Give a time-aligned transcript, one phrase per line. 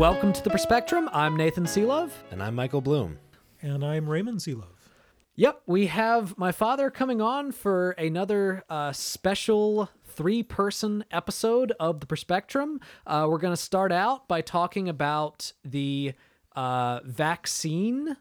[0.00, 1.10] Welcome to the Perspectrum.
[1.12, 2.10] I'm Nathan Selove.
[2.30, 3.18] And I'm Michael Bloom.
[3.60, 4.88] And I'm Raymond Selove.
[5.36, 12.00] Yep, we have my father coming on for another uh, special three person episode of
[12.00, 12.80] the Perspectrum.
[13.06, 16.14] Uh, we're going to start out by talking about the
[16.56, 18.16] uh, vaccine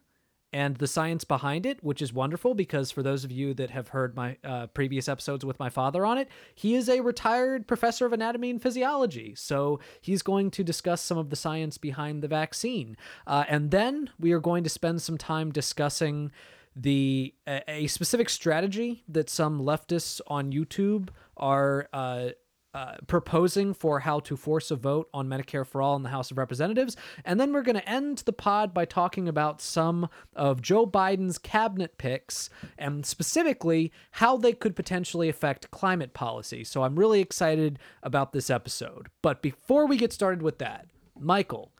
[0.52, 3.89] and the science behind it, which is wonderful because for those of you that have
[3.89, 8.05] heard my uh, previous episodes with my father on it, he is a retired professor
[8.05, 9.35] of anatomy and physiology.
[9.35, 12.98] So he's going to discuss some of the science behind the vaccine.
[13.27, 16.31] Uh, and then we are going to spend some time discussing
[16.75, 22.30] the a, a specific strategy that some leftists on YouTube are uh,
[22.73, 26.31] uh, proposing for how to force a vote on Medicare for All in the House
[26.31, 26.95] of Representatives.
[27.26, 31.38] And then we're going to end the pod by talking about some of Joe Biden's
[31.38, 36.64] cabinet picks and specifically how they could potentially affect climate policy.
[36.64, 39.08] So I'm really excited about this episode.
[39.22, 41.72] But before we get started with that, Michael,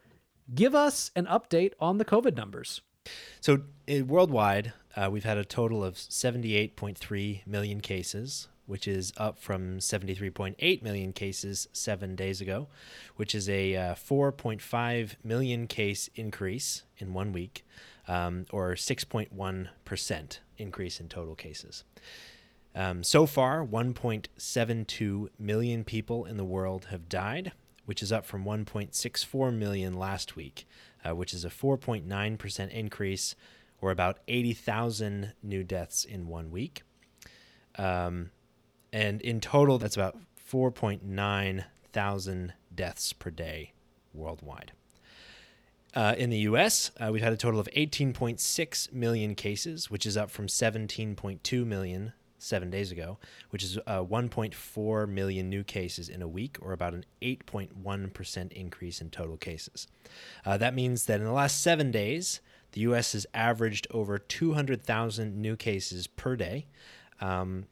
[0.54, 2.82] give us an update on the COVID numbers.
[3.40, 9.40] So, uh, worldwide, uh, we've had a total of 78.3 million cases, which is up
[9.40, 12.68] from 73.8 million cases seven days ago,
[13.16, 17.66] which is a uh, 4.5 million case increase in one week,
[18.08, 21.84] um, or 6.1% increase in total cases.
[22.76, 27.54] Um, so far, 1.72 million people in the world have died,
[27.86, 30.68] which is up from 1.64 million last week,
[31.04, 33.36] uh, which is a 4.9% increase,
[33.82, 36.84] or about 80,000 new deaths in one week.
[37.76, 38.30] Um,
[38.92, 40.18] and in total, that's about
[40.52, 43.74] 4.9 thousand deaths per day
[44.14, 44.72] worldwide.
[45.96, 50.16] Uh, in the US, uh, we've had a total of 18.6 million cases, which is
[50.16, 53.18] up from 17.2 million seven days ago,
[53.50, 59.02] which is uh, 1.4 million new cases in a week, or about an 8.1% increase
[59.02, 59.88] in total cases.
[60.46, 62.40] Uh, that means that in the last seven days,
[62.74, 66.68] the US has averaged over 200,000 new cases per day.
[67.20, 67.66] Um,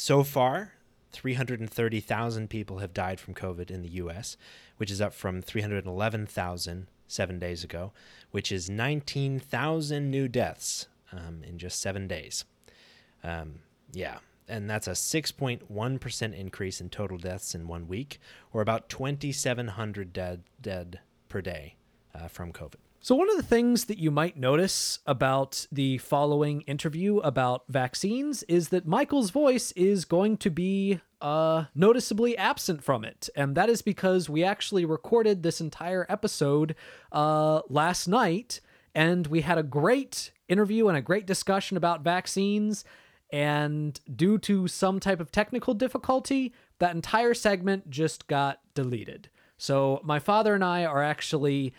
[0.00, 0.72] so far,
[1.12, 4.38] 330,000 people have died from COVID in the US,
[4.78, 7.92] which is up from 311,000 seven days ago,
[8.30, 12.46] which is 19,000 new deaths um, in just seven days.
[13.22, 13.60] Um,
[13.92, 18.18] yeah, and that's a 6.1% increase in total deaths in one week,
[18.54, 21.76] or about 2,700 dead, dead per day
[22.14, 22.76] uh, from COVID.
[23.02, 28.42] So, one of the things that you might notice about the following interview about vaccines
[28.42, 33.30] is that Michael's voice is going to be uh, noticeably absent from it.
[33.34, 36.74] And that is because we actually recorded this entire episode
[37.10, 38.60] uh, last night
[38.94, 42.84] and we had a great interview and a great discussion about vaccines.
[43.32, 49.30] And due to some type of technical difficulty, that entire segment just got deleted.
[49.56, 51.72] So, my father and I are actually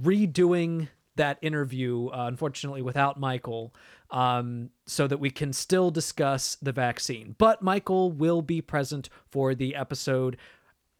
[0.00, 3.74] redoing that interview, uh, unfortunately, without Michael,
[4.10, 7.34] um, so that we can still discuss the vaccine.
[7.38, 10.36] But Michael will be present for the episode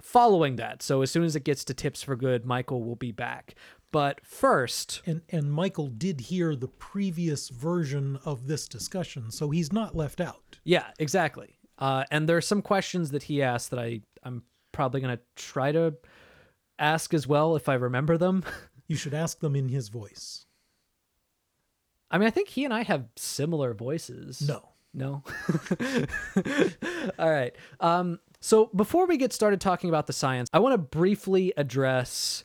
[0.00, 0.82] following that.
[0.82, 3.54] So as soon as it gets to tips for good, Michael will be back.
[3.92, 9.72] But first, and and Michael did hear the previous version of this discussion, so he's
[9.72, 10.58] not left out.
[10.64, 11.56] Yeah, exactly.
[11.78, 14.42] Uh, and there are some questions that he asked that I I'm
[14.72, 15.94] probably gonna try to
[16.78, 18.44] ask as well if I remember them.
[18.86, 20.46] You should ask them in his voice.
[22.10, 24.46] I mean, I think he and I have similar voices.
[24.46, 24.70] No.
[24.94, 25.22] No.
[27.18, 27.54] All right.
[27.80, 32.44] Um, so before we get started talking about the science, I want to briefly address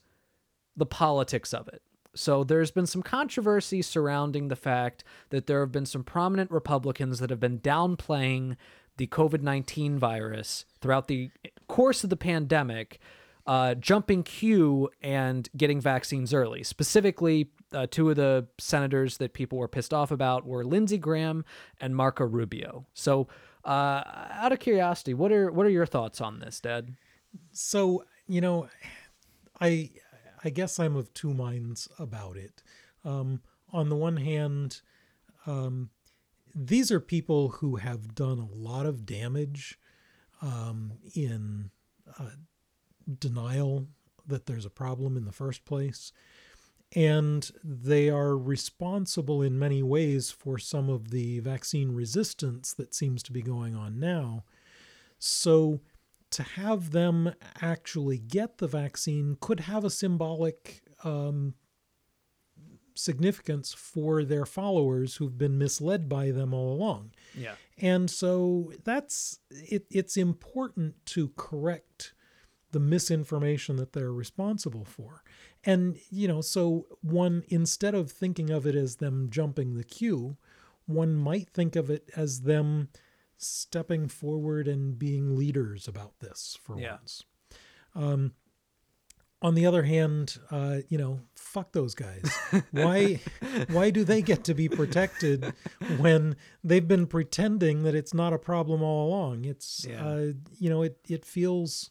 [0.76, 1.82] the politics of it.
[2.14, 7.20] So there's been some controversy surrounding the fact that there have been some prominent Republicans
[7.20, 8.58] that have been downplaying
[8.98, 11.32] the COVID 19 virus throughout the
[11.68, 13.00] course of the pandemic
[13.46, 16.64] uh, jumping queue and getting vaccines early.
[16.64, 21.46] Specifically, uh, two of the senators that people were pissed off about were Lindsey Graham
[21.80, 22.86] and Marco Rubio.
[22.94, 23.28] So,
[23.64, 26.96] uh, out of curiosity, what are what are your thoughts on this, Dad?
[27.52, 28.68] So, you know,
[29.60, 29.92] I
[30.44, 32.64] I guess I'm of two minds about it.
[33.06, 33.42] Um,
[33.72, 34.82] on the one hand,
[35.46, 35.90] um,
[36.54, 39.80] these are people who have done a lot of damage
[40.42, 41.72] um, in
[42.20, 42.32] uh,
[43.20, 43.88] denial
[44.28, 46.12] that there's a problem in the first place.
[46.94, 53.24] and they are responsible in many ways for some of the vaccine resistance that seems
[53.24, 54.44] to be going on now.
[55.18, 55.80] So,
[56.32, 61.54] to have them actually get the vaccine could have a symbolic um,
[62.96, 67.12] significance for their followers who've been misled by them all along.
[67.36, 67.56] Yeah.
[67.78, 72.14] And so that's it, it's important to correct
[72.72, 75.24] the misinformation that they're responsible for.
[75.64, 80.38] And, you know, so one, instead of thinking of it as them jumping the queue,
[80.86, 82.90] one might think of it as them
[83.38, 86.94] stepping forward and being leaders about this for Yeah.
[86.98, 87.24] once.
[87.96, 88.34] Um,
[89.44, 92.32] on the other hand, uh, you know, fuck those guys.
[92.70, 93.20] Why,
[93.70, 95.54] why do they get to be protected
[95.98, 99.46] when they've been pretending that it's not a problem all along?
[99.46, 100.06] It's, Yeah.
[100.06, 101.90] uh, you know, it it feels,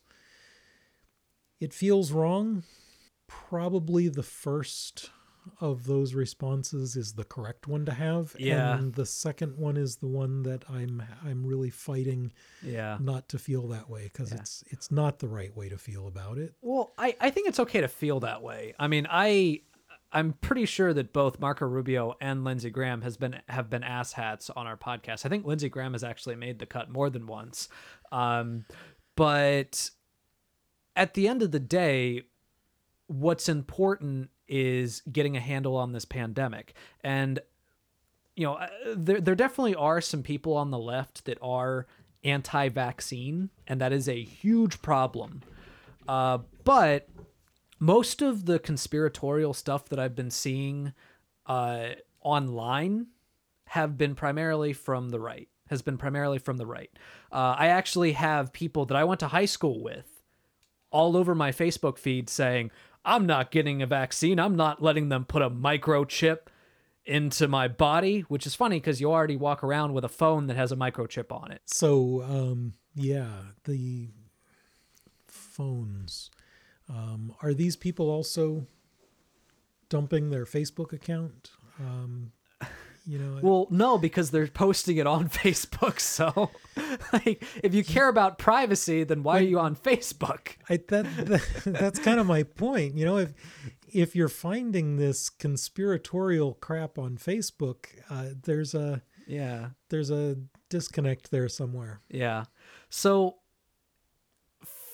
[1.61, 2.65] it feels wrong.
[3.29, 5.11] Probably the first
[5.61, 8.77] of those responses is the correct one to have, Yeah.
[8.77, 12.99] and the second one is the one that I'm I'm really fighting Yeah.
[13.01, 14.39] not to feel that way because Yeah.
[14.41, 16.55] it's it's not the right way to feel about it.
[16.61, 18.75] Well, I, I think it's okay to feel that way.
[18.79, 19.63] I mean, I
[20.13, 24.51] I'm pretty sure that both Marco Rubio and Lindsey Graham has been have been asshats
[24.55, 25.25] on our podcast.
[25.25, 27.69] I think Lindsey Graham has actually made the cut more than once.
[28.13, 28.67] Um,
[29.17, 29.91] but
[30.97, 32.25] at the end of the day,
[33.07, 36.75] what's important is getting a handle on this pandemic.
[37.03, 37.41] And
[38.37, 41.87] you know, uh, there there definitely are some people on the left that are
[42.25, 45.43] anti-vaccine, and that is a huge problem.
[46.09, 47.09] Uh, but
[47.79, 50.93] most of the conspiratorial stuff that I've been seeing
[51.47, 51.91] uh,
[52.23, 53.09] online
[53.67, 55.49] have been primarily from the right.
[55.69, 56.91] Has been primarily from the right.
[57.31, 60.20] Uh, I actually have people that I went to high school with
[60.91, 62.71] all over my Facebook feed saying,
[63.05, 64.39] I'm not getting a vaccine.
[64.39, 66.39] I'm not letting them put a microchip
[67.05, 70.57] into my body, which is funny because you already walk around with a phone that
[70.57, 71.63] has a microchip on it.
[71.67, 73.31] So um, yeah,
[73.65, 74.09] the
[75.27, 76.31] phones.
[76.89, 78.67] Um, are these people also
[79.89, 81.51] dumping their Facebook account?
[81.79, 82.33] Um,
[83.11, 85.99] you know, Well, no, because they're posting it on Facebook.
[85.99, 86.51] So,
[87.13, 90.57] like, if you care about privacy, then why are you on Facebook?
[90.69, 92.95] I, that, that that's kind of my point.
[92.97, 93.33] You know, if
[93.93, 99.71] if you're finding this conspiratorial crap on Facebook, uh, there's a Yeah.
[99.89, 100.37] there's a
[100.69, 102.01] disconnect there somewhere.
[102.09, 102.45] Yeah.
[102.91, 103.39] So,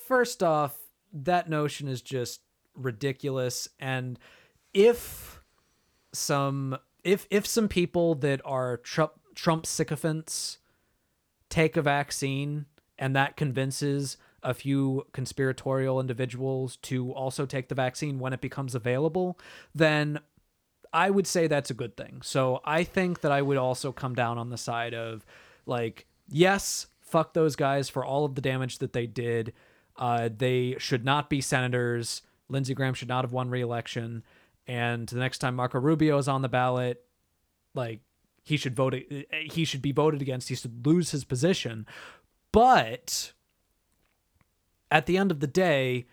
[0.07, 0.75] first off,
[1.13, 2.41] that notion is just
[2.75, 3.67] ridiculous.
[3.79, 4.17] And
[4.73, 5.41] if
[6.13, 6.77] some
[7.07, 10.57] if if some people that are Trump Trump sycophants
[11.49, 12.65] take a vaccine
[12.99, 18.75] and that convinces a few conspiratorial individuals to also take the vaccine when it becomes
[18.75, 19.39] available,
[19.73, 20.19] then
[20.93, 22.21] I would say that's a good thing.
[22.23, 25.25] So I think that I would also come down on the side of
[25.65, 29.53] like, yes, fuck those guys for all of the damage that they did.
[29.95, 32.21] Uh, they should not be senators.
[32.49, 34.23] Lindsey Graham should not have won re-election.
[34.67, 37.03] And the next time Marco Rubio is on the ballot,
[37.73, 38.01] like
[38.43, 38.93] he should vote.
[38.95, 40.49] Eh, eh, he should be voted against.
[40.49, 41.85] He should lose his position.
[42.51, 43.31] But
[44.91, 46.05] at the end of the day,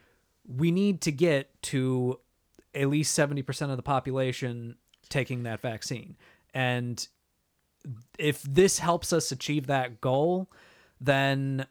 [0.46, 2.20] we need to get to
[2.74, 4.76] at least 70% of the population
[5.08, 6.16] taking that vaccine.
[6.52, 7.06] And
[8.18, 10.50] if this helps us achieve that goal,
[11.00, 11.66] then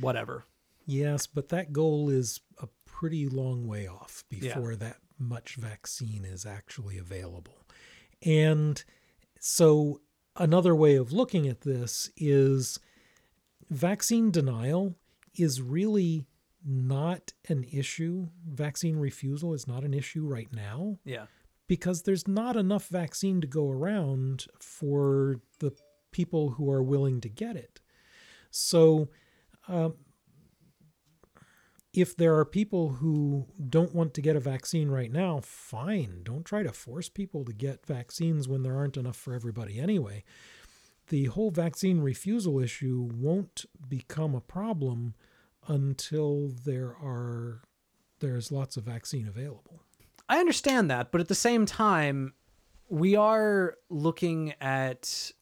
[0.00, 0.44] whatever.
[0.86, 4.54] Yes, but that goal is a pretty long way off Yeah.
[4.54, 7.66] before that much vaccine is actually available.
[8.24, 8.82] And
[9.40, 10.00] so,
[10.36, 12.78] another way of looking at this is
[13.70, 14.94] vaccine denial
[15.36, 16.26] is really
[16.64, 18.28] not an issue.
[18.48, 21.26] Vaccine refusal is not an issue right now Yeah.
[21.68, 25.72] because there's not enough vaccine to go around for the
[26.10, 27.80] people who are willing to get it.
[28.50, 29.08] So,
[29.68, 29.94] um,
[32.00, 36.20] if there are people who don't want to get a vaccine right now, fine.
[36.22, 40.24] Don't try to force people to get vaccines when there aren't enough for everybody anyway.
[41.08, 45.14] The whole vaccine refusal issue won't become a problem
[45.66, 47.62] until there are
[48.20, 49.82] there's lots of vaccine available.
[50.28, 52.34] I understand that, but at the same time,
[52.88, 55.32] we are looking at.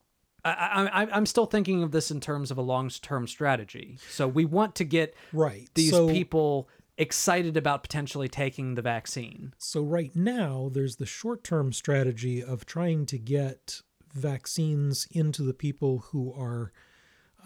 [0.51, 3.99] I, I, I'm still thinking of this in terms of a long-term strategy.
[4.09, 5.69] So we want to get Right.
[5.73, 9.53] these so, people excited about potentially taking the vaccine.
[9.57, 13.81] So right now, there's the short-term strategy of trying to get
[14.13, 16.71] vaccines into the people who are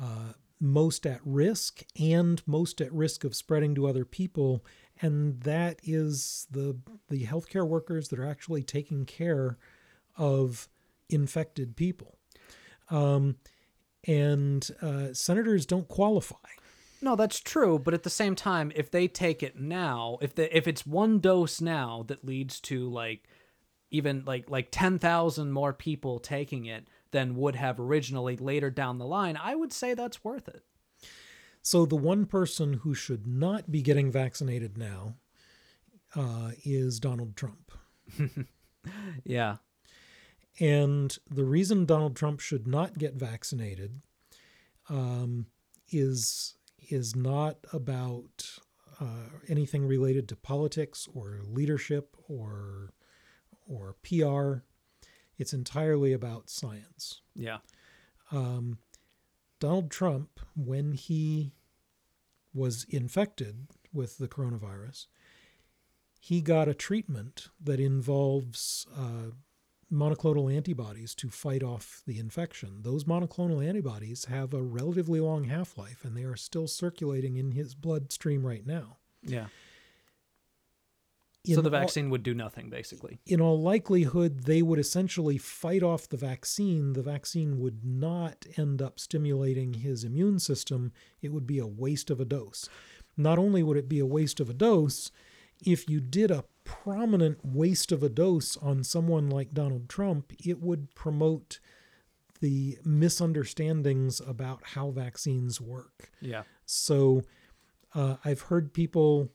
[0.01, 4.63] uh, most at risk and most at risk of spreading to other people
[5.01, 6.77] and that is the
[7.10, 9.58] the healthcare workers that are actually taking care
[10.15, 10.70] of
[11.10, 12.20] infected people.
[12.92, 13.38] Um,
[14.06, 16.36] and uh, senators don't qualify.
[17.02, 20.56] No, that's true, but at the same time, if they take it now, if the
[20.56, 23.28] if it's one dose now that leads to like
[23.90, 29.06] even like like 10,000 more people taking it than would have originally later down the
[29.06, 30.64] line, I would say that's worth it.
[31.64, 35.16] So the one person who should not be getting vaccinated now
[36.16, 37.72] uh, is Donald Trump.
[39.24, 39.58] yeah.
[40.62, 44.00] And the reason Donald Trump should not get vaccinated
[44.89, 45.48] um,
[45.89, 46.53] is
[46.89, 48.60] is not about
[49.00, 52.94] uh, anything related to politics or leadership or
[53.68, 54.63] or PR.
[55.36, 57.22] It's entirely about science.
[57.34, 57.58] Yeah.
[58.32, 58.77] Um,
[59.60, 61.53] Donald Trump, when he
[62.53, 65.08] was infected with the coronavirus,
[66.20, 69.32] he got a treatment that involves uh,
[69.92, 72.82] monoclonal antibodies to fight off the infection.
[72.82, 77.52] Those monoclonal antibodies have a relatively long half life and they are still circulating in
[77.52, 78.98] his bloodstream right now.
[79.24, 79.48] Yeah.
[81.44, 83.20] In so the all- vaccine would do nothing basically.
[83.26, 86.94] in all likelihood, they would essentially fight off the vaccine.
[86.94, 90.92] The vaccine would not end up stimulating his immune system.
[91.22, 92.70] It would be a waste of a dose.
[93.18, 95.12] Not only would it be a waste of a dose,
[95.66, 100.62] if you did a prominent waste of a dose on someone like Donald Trump, it
[100.62, 101.60] would promote
[102.40, 106.10] the misunderstandings about how vaccines work.
[106.22, 106.44] Yeah.
[106.66, 107.24] So
[107.94, 109.30] uh, I've heard people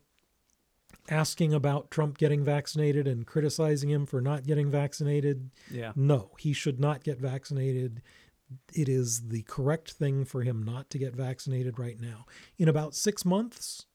[1.09, 5.50] asking about Trump getting vaccinated and criticizing him for not getting vaccinated.
[5.71, 5.93] Yeah.
[5.95, 8.02] No, he should not get vaccinated.
[8.73, 12.26] It is the correct thing for him not to get vaccinated right now.
[12.59, 13.87] In about six months,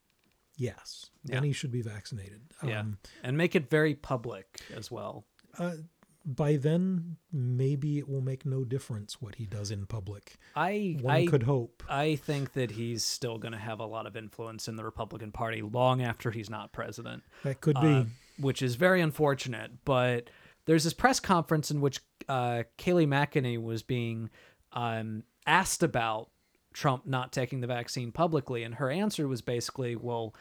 [0.58, 1.48] yes, then Yeah.
[1.48, 2.42] he should be vaccinated.
[2.64, 2.80] Yeah.
[2.82, 5.26] Um, And make it very public as well.
[5.58, 5.76] uh,
[6.24, 10.36] by then, maybe it will make no difference what he does in public.
[10.56, 11.82] I One I could hope.
[11.90, 15.32] I think that he's still going to have a lot of influence in the Republican
[15.32, 17.24] Party long after he's not president.
[17.44, 17.88] That could be.
[17.88, 18.06] uh,
[18.38, 19.84] which is very unfortunate.
[19.84, 20.30] But
[20.66, 24.30] there's this press conference in which uh, Kayleigh McEnany was being
[24.74, 26.30] um, asked about
[26.74, 30.34] Trump not taking the vaccine publicly, and her answer was basically, "Well,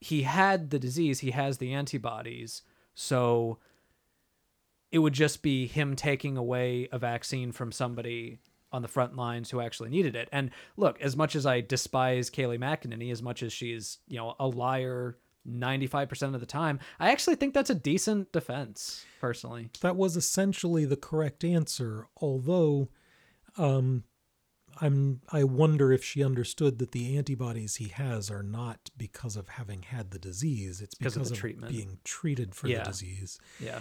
[0.00, 2.62] he had the disease, he has the antibodies,
[2.94, 3.58] so."
[4.90, 8.38] It would just be him taking away a vaccine from somebody
[8.72, 10.30] on the front lines who actually needed it.
[10.32, 14.34] And look, as much as I despise Kayleigh McEnany, as much as she's, you know,
[14.40, 19.68] a liar 95% of the time, I actually think that's a decent defense, personally.
[19.80, 22.88] that was essentially the correct answer although
[23.56, 24.04] um
[24.80, 29.48] i'm i wonder if she understood that the antibodies he has are not because of
[29.48, 31.72] having had the disease it's Because because of the of treatment.
[31.72, 32.78] being treated for Yeah.
[32.84, 33.80] the disease Yeah.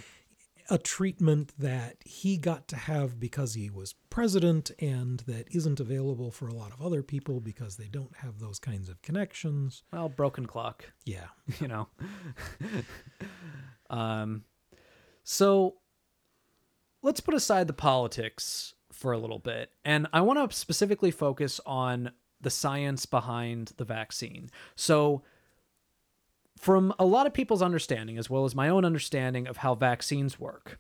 [0.70, 6.30] a treatment that he got to have because he was president and that isn't available
[6.32, 10.10] for a lot of other people because they don't have those kinds of connections Well,
[10.10, 11.28] broken clock, yeah
[11.62, 11.88] you know.
[13.90, 14.44] um
[15.24, 15.76] so
[17.02, 19.72] let's put aside the politics for a little bit.
[19.86, 22.12] And I want to specifically focus on
[22.42, 24.50] the science behind the vaccine.
[24.76, 25.22] So
[26.58, 30.40] from a lot of people's understanding as well as my own understanding of how vaccines
[30.40, 30.80] work,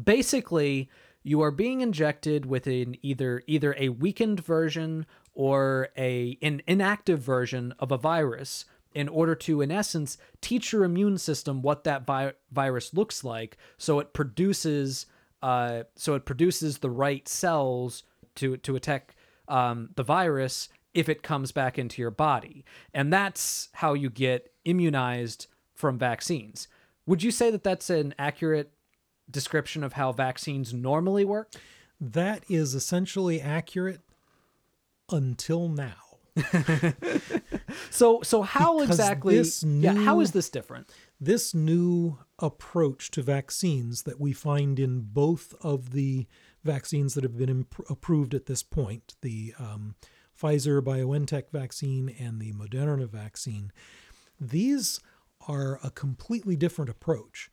[0.00, 0.90] basically
[1.22, 7.20] you are being injected with an either either a weakened version or a an inactive
[7.20, 12.04] version of a virus in order to in essence teach your immune system what that
[12.04, 15.06] vi- virus looks like so it produces
[15.42, 18.04] uh, so it produces the right cells
[18.36, 19.14] to to attack
[19.48, 22.64] um, the virus if it comes back into your body.
[22.92, 26.68] And that's how you get immunized from vaccines.
[27.06, 28.72] Would you say that that's an accurate
[29.30, 31.52] description of how vaccines normally work?
[32.00, 34.00] That is essentially accurate
[35.10, 35.94] until now.
[37.90, 40.90] So so how Because exactly this yeah how new- is this different?
[41.20, 46.26] this new approach to vaccines that we find in both of the
[46.64, 49.94] vaccines that have been imp- approved at this point the um,
[50.40, 53.72] Pfizer BioNTech vaccine and the Moderna vaccine
[54.40, 55.00] these
[55.46, 57.50] are a completely different approach.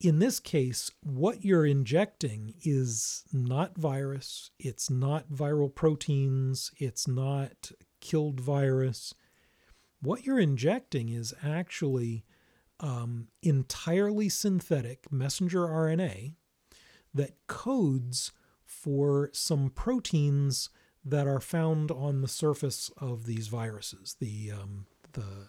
[0.00, 7.70] In this case, what you're injecting is not virus, it's not viral proteins, it's not
[8.00, 9.14] killed virus.
[10.00, 12.24] What you're injecting is actually
[12.82, 16.34] um, entirely synthetic messenger RNA
[17.14, 18.32] that codes
[18.64, 20.68] for some proteins
[21.04, 24.16] that are found on the surface of these viruses.
[24.20, 25.48] The um, the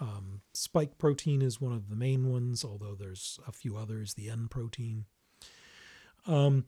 [0.00, 4.30] Um, spike protein is one of the main ones, although there's a few others, the
[4.30, 5.04] N protein.
[6.26, 6.64] Um,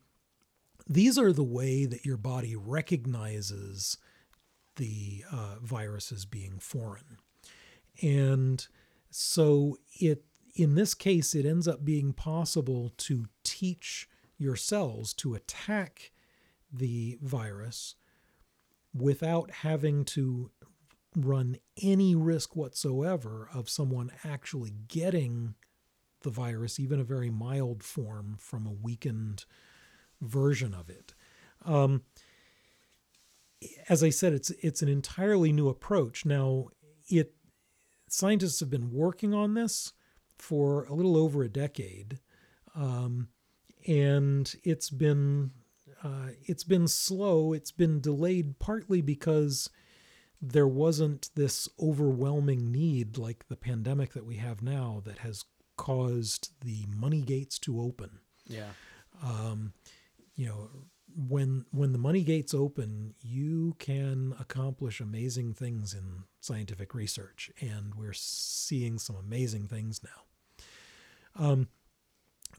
[0.86, 3.96] these are the way that your body recognizes
[4.76, 7.16] the uh, virus as being foreign.
[8.02, 8.66] And
[9.14, 15.34] so it in this case it ends up being possible to teach your cells to
[15.34, 16.12] attack
[16.72, 17.94] the virus
[18.94, 20.50] without having to
[21.16, 25.54] run any risk whatsoever of someone actually getting
[26.22, 29.44] the virus, even a very mild form, from a weakened
[30.20, 31.14] version of it.
[31.64, 32.02] Um,
[33.88, 36.24] as I said, it's it's an entirely new approach.
[36.24, 36.68] Now,
[37.08, 37.34] it
[38.12, 39.94] scientists have been working on this
[40.38, 42.20] for a little over a decade,
[42.74, 43.28] um,
[43.86, 45.50] and it's been
[46.04, 47.52] uh, it's been slow.
[47.52, 49.70] It's been delayed partly because
[50.40, 55.44] there wasn't this overwhelming need like the pandemic that we have now that has
[55.76, 58.18] caused the money gates to open.
[58.46, 58.70] Yeah.
[59.22, 59.72] Um,
[60.34, 60.68] you know,
[61.16, 67.94] when when the money gates open, you can accomplish amazing things in scientific research, and
[67.94, 71.44] we're seeing some amazing things now.
[71.44, 71.68] Um,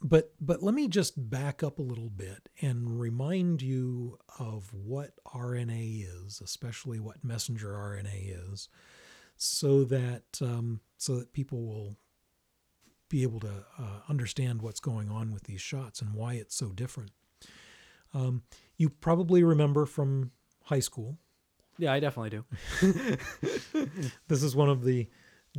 [0.01, 5.12] but but let me just back up a little bit and remind you of what
[5.25, 8.69] RNA is, especially what messenger RNA is,
[9.38, 11.98] so that um, so that people will
[13.10, 16.69] be able to uh, understand what's going on with these shots and why it's so
[16.69, 17.12] different.
[18.13, 18.43] Um,
[18.77, 20.32] you probably remember from
[20.63, 21.17] high school.
[21.77, 23.17] Yeah, I definitely do.
[24.27, 25.10] this is one of the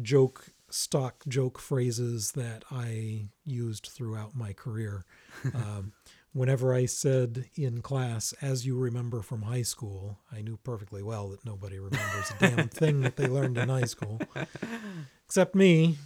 [0.03, 5.05] joke stock joke phrases that I used throughout my career.
[5.55, 5.93] Um,
[6.33, 11.29] whenever I said in class, as you remember from high school, I knew perfectly well
[11.29, 14.21] that nobody remembers a damn thing that they learned in high school,
[15.27, 15.99] except me.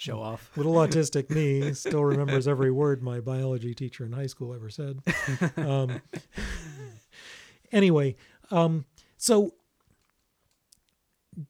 [0.00, 0.50] Show off.
[0.56, 5.00] Little autistic me still remembers every word my biology teacher in high school ever said.
[5.58, 6.00] Um,
[7.70, 8.16] anyway,
[8.50, 8.86] um,
[9.18, 9.52] so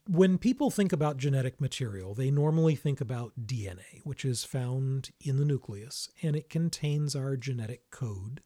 [0.08, 5.36] when people think about genetic material, they normally think about DNA, which is found in
[5.36, 8.42] the nucleus, and it contains our genetic code.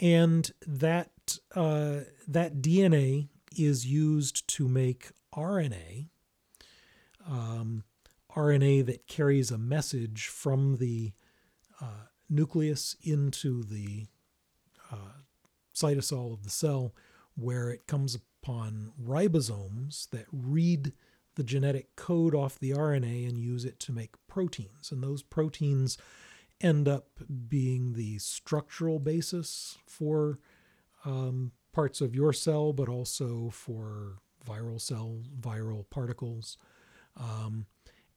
[0.00, 1.10] And that
[1.54, 6.06] uh, that DNA is used to make RNA,
[7.28, 7.84] um,
[8.34, 11.12] RNA that carries a message from the
[11.80, 14.06] uh, nucleus into the
[14.92, 15.22] uh,
[15.74, 16.94] cytosol of the cell,
[17.36, 20.92] where it comes upon ribosomes that read
[21.36, 24.90] the genetic code off the RNA and use it to make proteins.
[24.90, 25.96] And those proteins
[26.60, 30.40] end up being the structural basis for
[31.04, 36.58] um, parts of your cell, but also for viral cell, viral particles,
[37.16, 37.66] um,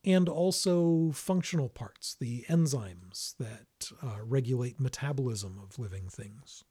[0.04, 6.64] and also functional parts, the enzymes that uh, regulate metabolism of living things.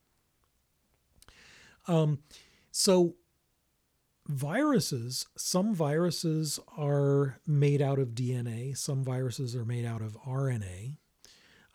[1.87, 2.19] Um,
[2.73, 3.15] so
[4.27, 10.97] viruses, some viruses are made out of DNA, some viruses are made out of RNA.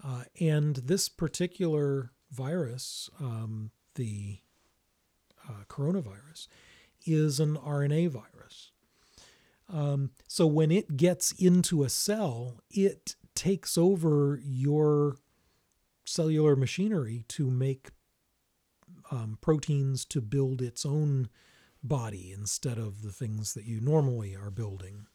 [0.04, 4.40] Uh, and this particular virus, um, the
[5.50, 6.48] uh, coronavirus,
[7.06, 8.72] is an RNA virus.
[9.72, 15.18] Um, so when it gets into a cell, it takes over your
[16.06, 17.90] cellular machinery to make
[19.12, 21.30] um, proteins to build its own
[21.84, 25.08] body instead of the things that you normally are building.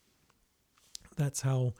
[1.16, 1.74] That's how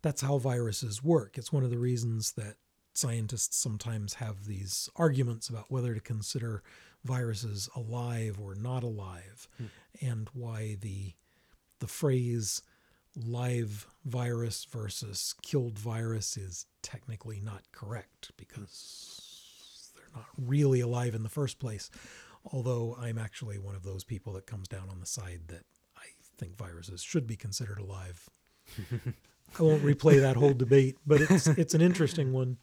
[0.00, 1.36] that's how viruses work.
[1.36, 2.54] It's one of the reasons that
[2.94, 6.62] scientists sometimes have these arguments about whether to consider
[7.04, 9.66] viruses alive or not alive hmm.
[10.00, 11.14] and why the
[11.80, 12.62] the phrase
[13.16, 21.22] live virus versus killed virus is technically not correct because they're not really alive in
[21.22, 21.90] the first place
[22.52, 25.64] although I'm actually one of those people that comes down on the side that
[25.96, 28.28] I think viruses should be considered alive.
[29.58, 32.58] I won't replay that whole debate, but it's it's an interesting one.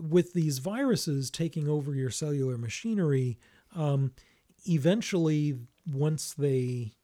[0.00, 3.38] With these viruses taking over your cellular machinery,
[3.74, 4.12] um,
[4.66, 6.94] eventually, once they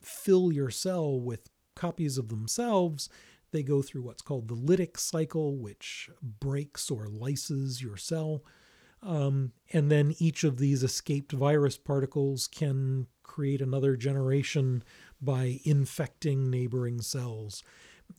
[0.00, 3.08] fill your cell with copies of themselves,
[3.52, 8.44] they go through what's called the lytic cycle, which breaks or lyses your cell.
[9.02, 14.82] Um, and then each of these escaped virus particles can create another generation
[15.20, 17.62] by infecting neighboring cells.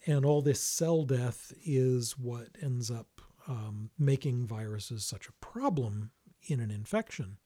[0.07, 6.11] And all this cell death is what ends up um, making viruses such a problem
[6.47, 7.37] in an infection.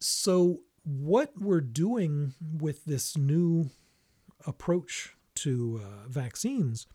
[0.00, 3.70] So, what we're doing with this new
[4.46, 6.86] approach to uh, vaccines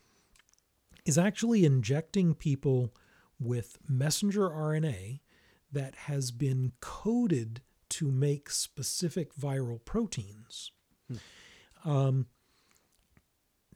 [1.06, 2.94] is actually injecting people
[3.40, 5.20] with messenger RNA
[5.72, 10.72] that has been coded to make specific viral proteins.
[11.84, 12.28] Um,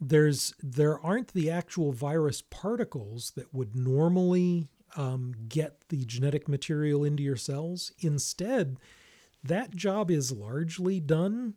[0.02, 7.04] there's there aren't the actual virus particles that would normally um, get the genetic material
[7.04, 7.91] into your cells.
[8.00, 8.78] Instead,
[9.43, 11.56] that job is largely done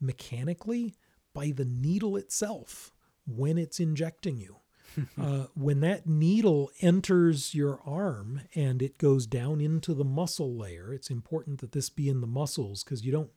[0.00, 0.94] mechanically
[1.34, 2.92] by the needle itself
[3.26, 4.56] when it's injecting you.
[5.20, 10.92] uh, when that needle enters your arm and it goes down into the muscle layer,
[10.92, 13.30] it's important that this be in the muscles because you don't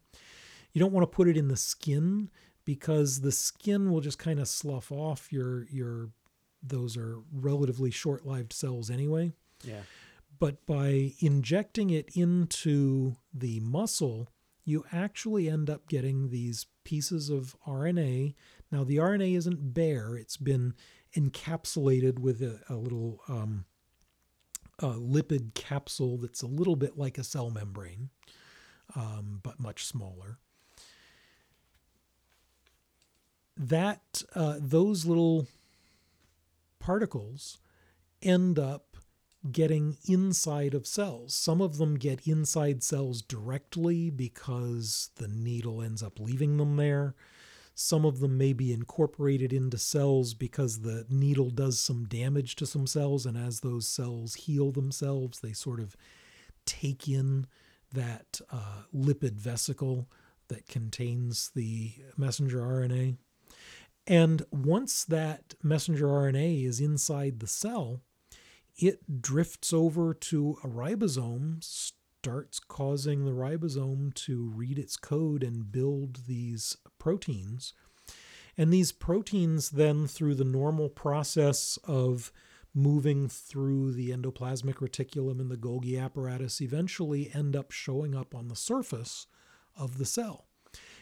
[0.71, 2.29] you don't want to put it in the skin
[2.63, 6.09] because the skin will just kind of slough off your your
[6.61, 9.31] those are relatively short-lived cells anyway.
[9.63, 9.81] Yeah.
[10.39, 14.29] But by injecting it into the muscle,
[14.63, 18.35] you actually end up getting these pieces of RNA.
[18.71, 20.73] Now, the RNA isn't bare, it's been
[21.15, 23.65] encapsulated with a, a little um,
[24.79, 28.09] a lipid capsule that's a little bit like a cell membrane,
[28.95, 30.39] um, but much smaller.
[33.57, 35.47] That uh, those little
[36.79, 37.57] particles
[38.21, 38.88] end up
[39.51, 41.33] getting inside of cells.
[41.33, 47.15] Some of them get inside cells directly because the needle ends up leaving them there.
[47.73, 52.65] Some of them may be incorporated into cells because the needle does some damage to
[52.65, 55.95] some cells, and as those cells heal themselves, they sort of
[56.65, 57.47] take in
[57.93, 60.09] that uh, lipid vesicle
[60.49, 63.15] that contains the messenger RNA.
[64.05, 68.01] And once that messenger RNA is inside the cell,
[68.79, 75.71] it drifts over to a ribosome, starts causing the ribosome to read its code and
[75.71, 77.73] build these proteins.
[78.57, 82.31] And these proteins, then, through the normal process of
[82.73, 88.47] moving through the endoplasmic reticulum and the Golgi apparatus, eventually end up showing up on
[88.47, 89.27] the surface
[89.75, 90.47] of the cell.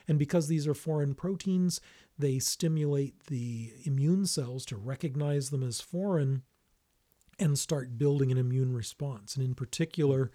[0.07, 1.81] And because these are foreign proteins,
[2.17, 6.43] they stimulate the immune cells to recognize them as foreign
[7.39, 9.35] and start building an immune response.
[9.35, 10.31] And in particular,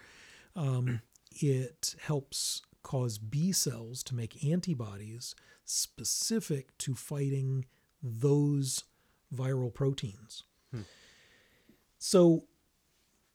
[0.54, 1.00] um,
[1.32, 5.34] it helps cause B cells to make antibodies
[5.64, 7.64] specific to fighting
[8.02, 8.84] those
[9.34, 10.44] viral proteins.
[10.72, 10.82] Hmm.
[11.98, 12.44] So,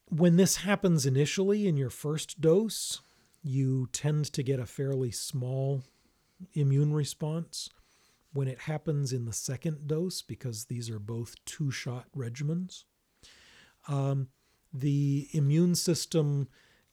[0.10, 3.02] when this happens initially in your first dose,
[3.44, 5.84] you tend to get a fairly small
[6.54, 7.70] immune response.
[8.34, 12.84] When it happens in the second dose, because these are both two shot regimens,
[13.88, 14.30] um,
[14.74, 16.48] the immune system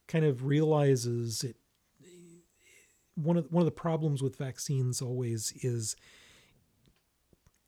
[0.06, 1.56] kind of realizes it.
[3.16, 5.94] One of one of the problems with vaccines always is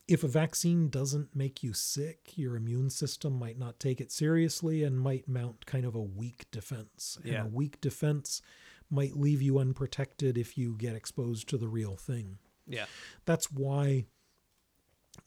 [0.08, 4.84] if a vaccine doesn't make you sick, your immune system might not take it seriously
[4.84, 7.18] and might mount kind of a weak defense.
[7.24, 7.34] Yeah.
[7.34, 8.40] And a weak defense
[8.88, 12.38] might leave you unprotected if you get exposed to the real thing.
[12.66, 12.86] Yeah.
[13.24, 14.06] That's why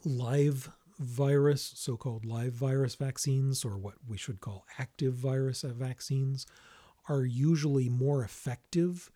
[0.05, 6.45] live virus, so called live virus vaccines, or what we should call active virus vaccines,
[7.07, 9.09] are usually more effective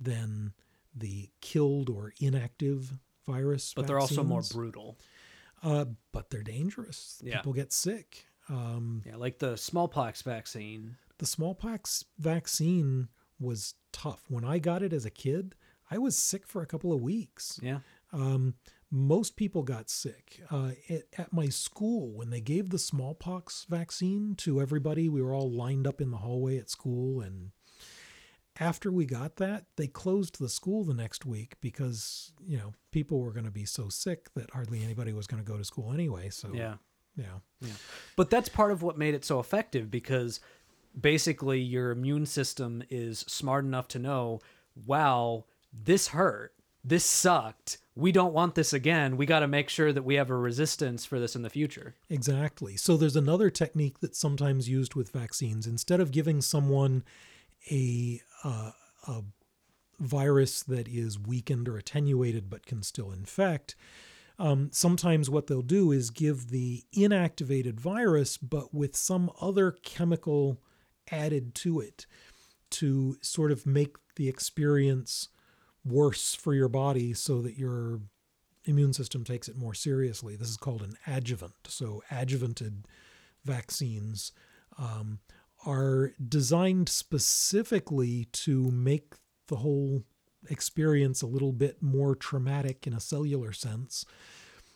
[0.00, 0.52] than
[0.94, 3.72] the killed or inactive virus.
[3.74, 4.98] But they're also more brutal.
[5.62, 7.20] Uh, but they're dangerous.
[7.24, 7.36] Yeah.
[7.38, 8.26] People get sick.
[8.48, 10.96] Um, Yeah, like the smallpox vaccine.
[11.18, 14.24] the smallpox vaccine was tough.
[14.28, 15.54] When I got it as a kid,
[15.90, 17.60] I was sick for a couple of weeks.
[17.62, 17.78] Yeah.
[18.12, 18.54] Um,
[18.94, 20.42] most people got sick.
[20.50, 25.34] Uh, at, at my school, when they gave the smallpox vaccine to everybody, we were
[25.34, 27.22] all lined up in the hallway at school.
[27.22, 27.52] And
[28.60, 33.18] after we got that, they closed the school the next week because, you know, people
[33.20, 35.90] were going to be so sick that hardly anybody was going to go to school
[35.90, 36.28] anyway.
[36.28, 36.74] So, Yeah.
[37.16, 37.68] you know,
[38.14, 40.38] But that's part of what made it so effective because
[41.00, 44.40] basically your immune system is smart enough to know,
[44.84, 46.52] wow, this hurt.
[46.84, 47.78] This sucked.
[47.94, 49.16] We don't want this again.
[49.16, 51.94] We got to make sure that we have a resistance for this in the future.
[52.08, 52.76] Exactly.
[52.76, 55.66] So there's another technique that's sometimes used with vaccines.
[55.66, 57.04] Instead of giving someone
[57.70, 58.72] a uh,
[59.06, 59.22] a
[60.00, 63.76] virus that is weakened or attenuated but can still infect,
[64.38, 70.58] um, sometimes what they'll do is give the inactivated virus but with some other chemical
[71.10, 72.06] added to it
[72.70, 75.28] to sort of make the experience
[75.84, 78.00] worse for your body so that your
[78.64, 80.36] immune system takes it more seriously.
[80.36, 81.54] This is called an adjuvant.
[81.66, 82.84] So, adjuvanted
[83.44, 84.32] vaccines
[84.78, 85.18] um,
[85.66, 89.14] are designed specifically to make
[89.48, 90.04] the whole
[90.50, 94.04] experience a little bit more traumatic in a cellular sense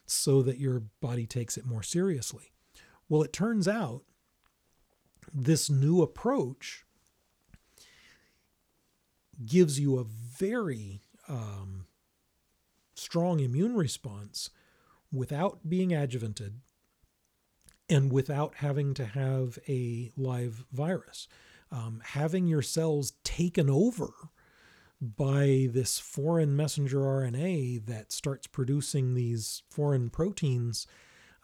[0.07, 2.53] so that your body takes it more seriously.
[3.09, 4.03] Well, it turns out
[5.33, 6.85] this new approach
[9.45, 10.05] gives you a
[10.39, 11.87] very um,
[12.95, 14.51] strong immune response
[15.13, 16.55] without being adjuvanted
[17.89, 21.29] and without having to have a live virus.
[21.71, 24.11] Um, having your cells taken over
[25.01, 30.87] by this foreign messenger RNA that starts producing these foreign proteins,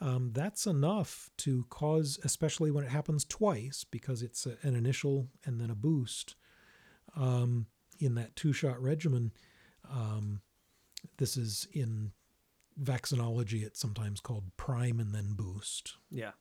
[0.01, 5.29] um, that's enough to cause, especially when it happens twice, because it's a, an initial
[5.45, 6.35] and then a boost
[7.17, 7.67] um,
[8.05, 9.33] in that two shot regimen.
[9.91, 10.41] Um,
[11.19, 12.13] this is in
[12.81, 15.97] vaccinology, it's sometimes called prime and then boost.
[16.11, 16.33] Yeah.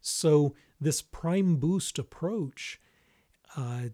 [0.00, 2.80] So, this prime boost approach,
[3.56, 3.88] uh,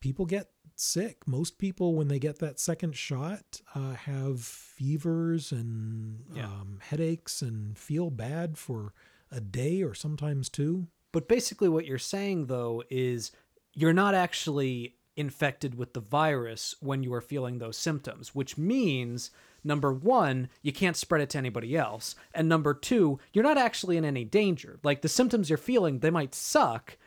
[0.00, 1.26] people get sick.
[1.26, 6.46] Most people, when they get that second shot, uh, have fevers and Yeah.
[6.46, 8.92] um, headaches and feel bad for
[9.30, 10.88] a day or sometimes two.
[11.12, 13.30] But basically, what you're saying, though, is
[13.72, 19.30] you're not actually infected with the virus when you are feeling those symptoms, which means
[19.62, 22.14] number one, you can't spread it to anybody else.
[22.34, 24.78] And number two, you're not actually in any danger.
[24.82, 26.98] Like the symptoms you're feeling, they might suck,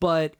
[0.00, 0.34] but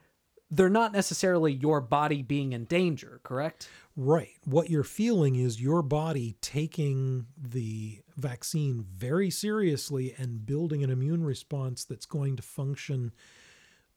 [0.50, 3.68] they're not necessarily your body being in danger, correct?
[3.96, 4.37] Right.
[4.44, 11.24] What you're feeling is your body taking the vaccine very seriously and building an immune
[11.24, 13.12] response that's going to function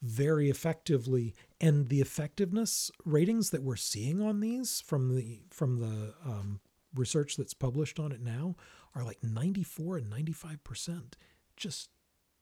[0.02, 1.34] very effectively.
[1.60, 6.60] And the effectiveness ratings that we're seeing on these from the from the um,
[6.94, 8.56] research that's published on it now
[8.94, 11.16] are like 94 and 95 percent.
[11.56, 11.90] Just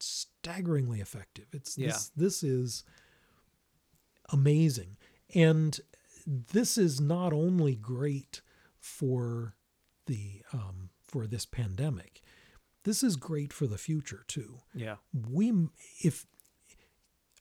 [0.01, 1.47] staggeringly effective.
[1.53, 1.89] It's Yeah.
[1.89, 2.85] this this is
[4.33, 4.97] amazing.
[5.35, 5.79] And
[6.27, 8.41] this is not only great
[8.79, 9.57] for
[10.07, 12.21] the um, for this pandemic.
[12.85, 14.59] This is great for the future too.
[14.75, 14.97] Yeah.
[15.13, 15.53] We
[16.03, 16.27] if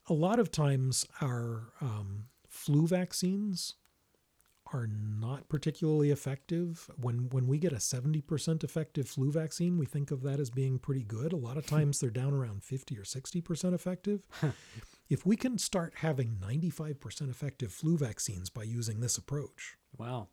[0.09, 3.75] a lot of times our um, flu vaccines
[4.73, 6.89] are not particularly effective.
[6.97, 10.79] When when we get a 70% effective flu vaccine, we think of that as being
[10.79, 11.31] pretty good.
[11.31, 14.25] A lot of times they're down around 50 or 60% effective.
[15.09, 20.29] if we can start having 95% effective flu vaccines by using this approach, Wow.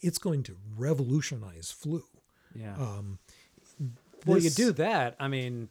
[0.00, 2.04] it's going to revolutionize flu.
[2.54, 2.74] Yeah.
[2.76, 3.18] Um,
[4.24, 5.14] well, you do that.
[5.20, 5.68] I mean,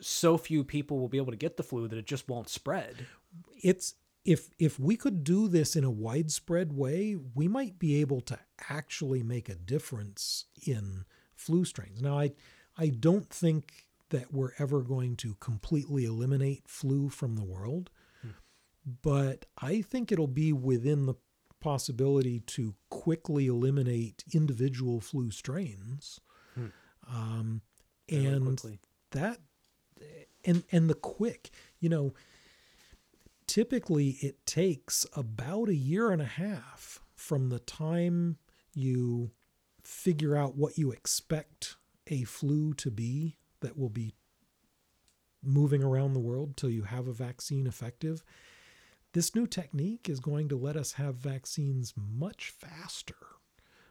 [0.00, 3.06] so few people will be able to get the flu that it just won't spread.
[3.62, 8.20] it's if if we could do this in a widespread way, we might be able
[8.22, 8.38] to
[8.70, 11.04] actually make a difference in
[11.34, 12.00] flu strains.
[12.00, 12.32] Now, I
[12.76, 17.90] I don't think that we're ever going to completely eliminate flu from the world,
[19.02, 21.14] but I think it'll be within the
[21.60, 26.20] possibility to quickly eliminate individual flu strains.
[27.08, 27.60] Um,
[28.08, 28.80] and quickly.
[29.10, 29.38] that
[30.44, 32.12] and and the quick you know
[33.46, 38.36] typically it takes about a year and a half from the time
[38.74, 39.30] you
[39.82, 41.76] figure out what you expect
[42.08, 44.14] a flu to be that will be
[45.42, 48.24] moving around the world till you have a vaccine effective.
[49.12, 53.16] This new technique is going to let us have vaccines much faster.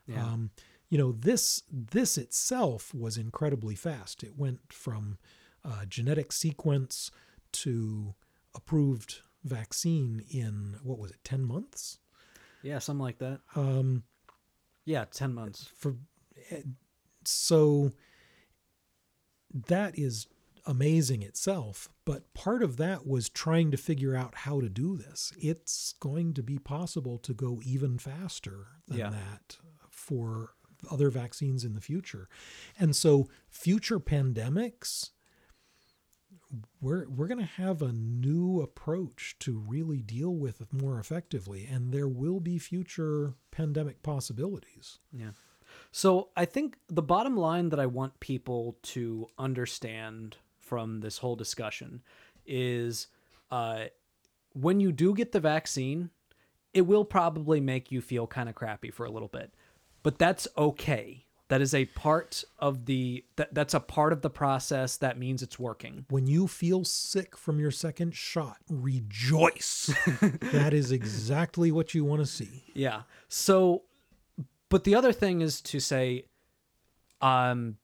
[0.08, 0.22] Yeah.
[0.22, 0.50] um,
[0.90, 4.24] you know this this itself was incredibly fast.
[4.24, 5.18] It went from
[5.66, 7.12] uh, genetic sequence
[7.52, 8.14] to
[8.56, 12.00] approved vaccine in what was it 10 months
[12.62, 13.42] yeah, something like that.
[13.58, 14.04] um,
[14.86, 15.70] Yeah, 10 months.
[15.76, 15.96] for
[17.26, 17.92] so
[19.68, 20.28] that is
[20.66, 25.34] amazing itself but part of that was trying to figure out how to do this
[25.38, 29.10] it's going to be possible to go even faster than Yeah.
[29.10, 29.58] that
[29.90, 30.52] for
[30.90, 32.30] other vaccines in the future
[32.80, 35.10] and so future pandemics
[36.82, 41.92] we're we're going to have a new approach to really deal with more effectively and
[41.92, 45.32] there will be future pandemic possibilities Yeah.
[45.92, 51.36] So I think the bottom line that I want people to understand from this whole
[51.36, 52.02] discussion
[52.46, 53.08] is
[53.52, 53.86] uh,
[54.54, 56.10] when you do get the vaccine,
[56.74, 59.54] it will probably make you feel kind of crappy for a little bit,
[60.02, 61.23] but that's okay.
[61.54, 64.98] That is a part of the that, that's a part of the process.
[64.98, 66.04] That means it's working.
[66.10, 69.94] when you feel sick from your second shot, rejoice.
[70.52, 72.64] that is exactly what you want to see.
[72.74, 73.04] Yeah.
[73.28, 73.84] So,
[74.70, 76.26] but the other thing is to say,
[77.22, 77.78] um,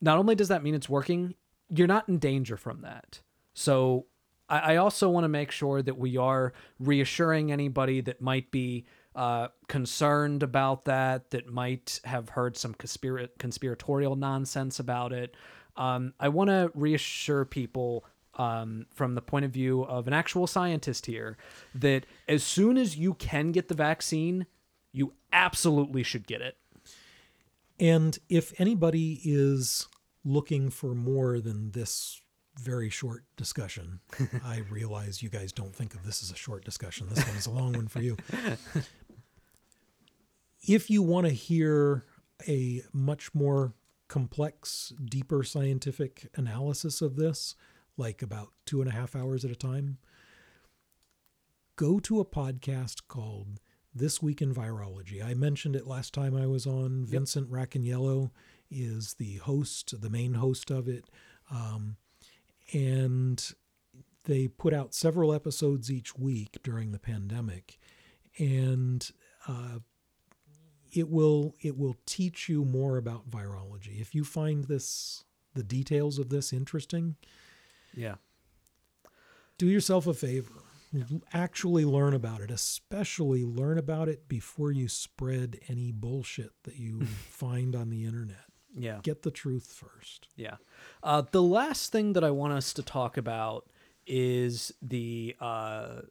[0.00, 1.36] not only does that mean it's working,
[1.68, 3.20] you're not in danger from that.
[3.52, 4.06] So,
[4.48, 8.86] I, I also want to make sure that we are reassuring anybody that might be
[9.14, 15.36] uh, concerned about that, that might have heard some conspira- conspiratorial nonsense about it.
[15.76, 18.04] Um, I want to reassure people
[18.36, 21.36] um, from the point of view of an actual scientist here
[21.74, 24.46] that as soon as you can get the vaccine,
[24.92, 26.56] you absolutely should get it.
[27.78, 29.88] And if anybody is
[30.24, 32.20] looking for more than this
[32.56, 34.00] very short discussion,
[34.44, 37.08] I realize you guys don't think of this as a short discussion.
[37.08, 38.16] This one is a long one for you.
[40.66, 42.06] If you want to hear
[42.48, 43.74] a much more
[44.08, 47.54] complex, deeper scientific analysis of this,
[47.98, 49.98] like about two and a half hours at a time,
[51.76, 53.60] go to a podcast called
[53.94, 55.22] This Week in Virology.
[55.22, 57.04] I mentioned it last time I was on.
[57.04, 58.30] Vincent Racaniello
[58.70, 61.10] is the host, the main host of it.
[61.50, 61.96] Um,
[62.72, 63.52] and
[64.24, 67.78] they put out several episodes each week during the pandemic.
[68.38, 69.06] And
[69.46, 69.80] uh,
[70.94, 74.00] it will it will teach you more about virology.
[74.00, 77.16] If you find this the details of this interesting,
[77.94, 78.16] Yeah.
[79.58, 80.52] do yourself a favor.
[81.32, 87.04] Actually learn about it, especially learn about it before you spread any bullshit that you
[87.28, 88.44] find on the internet.
[88.76, 89.00] Yeah.
[89.02, 90.28] Get the truth first.
[90.36, 90.56] Yeah.
[91.02, 93.68] Uh, the last thing that I want us to talk about
[94.06, 96.02] is the uh,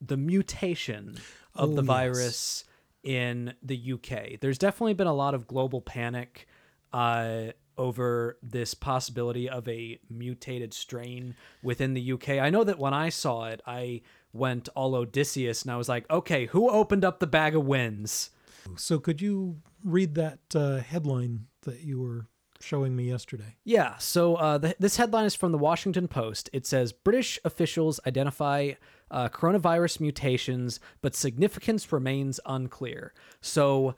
[0.00, 1.16] the mutation
[1.54, 2.64] of Oh, the yes.
[3.02, 4.40] In the UK.
[4.40, 6.46] There's definitely been a lot of global panic
[6.92, 12.30] uh, over this possibility of a mutated strain within the UK.
[12.30, 16.08] I know that when I saw it, I went all Odysseus and I was like,
[16.10, 18.30] okay, who opened up the bag of wins?
[18.76, 22.26] So could you read that uh, headline that you were
[22.60, 23.56] showing me yesterday?
[23.64, 26.50] Yeah, so uh, the, this headline is from the Washington Post.
[26.52, 28.72] It says British officials identify
[29.10, 33.12] uh, coronavirus mutations, but significance remains unclear.
[33.40, 33.94] So,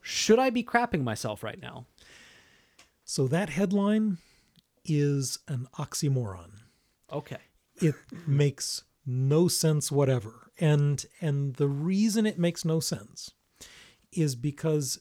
[0.00, 1.86] should I be crapping myself right now?
[3.04, 4.18] So that headline
[4.84, 6.50] is an oxymoron.
[7.12, 7.38] Okay.
[7.76, 7.94] it
[8.26, 13.32] makes no sense whatever and and the reason it makes no sense
[14.12, 14.98] is because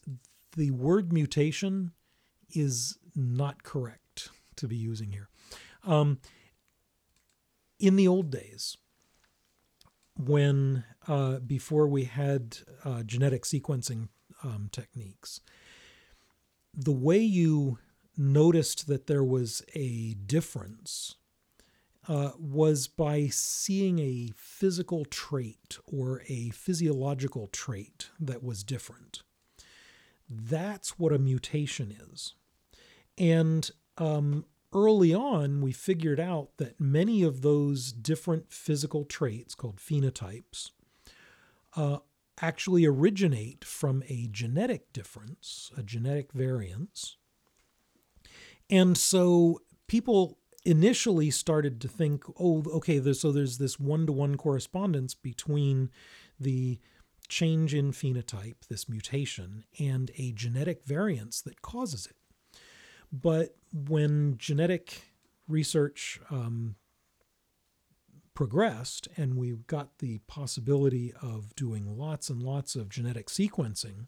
[0.55, 1.91] the word mutation
[2.53, 5.29] is not correct to be using here
[5.85, 6.19] um,
[7.79, 8.77] in the old days
[10.17, 14.07] when uh, before we had uh, genetic sequencing
[14.43, 15.41] um, techniques
[16.73, 17.77] the way you
[18.17, 21.15] noticed that there was a difference
[22.07, 29.23] uh, was by seeing a physical trait or a physiological trait that was different.
[30.29, 32.35] That's what a mutation is.
[33.17, 39.77] And um, early on, we figured out that many of those different physical traits, called
[39.77, 40.71] phenotypes,
[41.75, 41.99] uh,
[42.41, 47.17] actually originate from a genetic difference, a genetic variance.
[48.69, 54.13] And so people initially started to think, oh, okay, there's, so there's this one to
[54.13, 55.91] one correspondence between
[56.39, 56.79] the
[57.27, 62.15] change in phenotype, this mutation, and a genetic variance that causes it.
[63.13, 65.03] But when genetic
[65.47, 66.75] research um,
[68.33, 74.07] progressed and we got the possibility of doing lots and lots of genetic sequencing,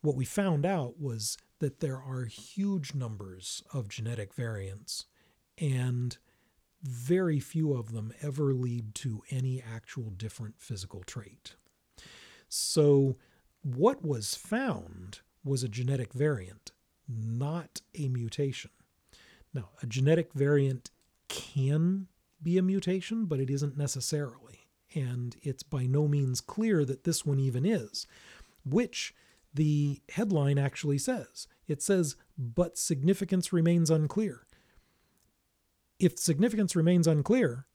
[0.00, 5.06] what we found out was that there are huge numbers of genetic variants
[5.56, 6.18] and
[6.82, 11.54] very few of them ever lead to any actual different physical trait.
[12.48, 13.16] So,
[13.62, 16.72] what was found was a genetic variant,
[17.10, 18.70] not a mutation.
[19.52, 20.90] Now, a genetic variant
[21.28, 22.06] can
[22.42, 24.66] be a mutation, but it isn't necessarily.
[24.94, 28.06] And it's by no means clear that this one even is,
[28.64, 29.14] which
[29.52, 31.46] the headline actually says.
[31.66, 34.46] It says, but significance remains unclear.
[35.98, 37.66] If significance remains unclear,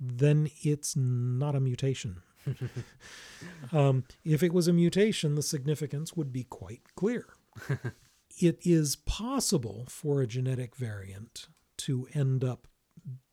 [0.00, 2.22] then it's not a mutation.
[3.72, 7.26] um, if it was a mutation, the significance would be quite clear.
[8.38, 12.66] it is possible for a genetic variant to end up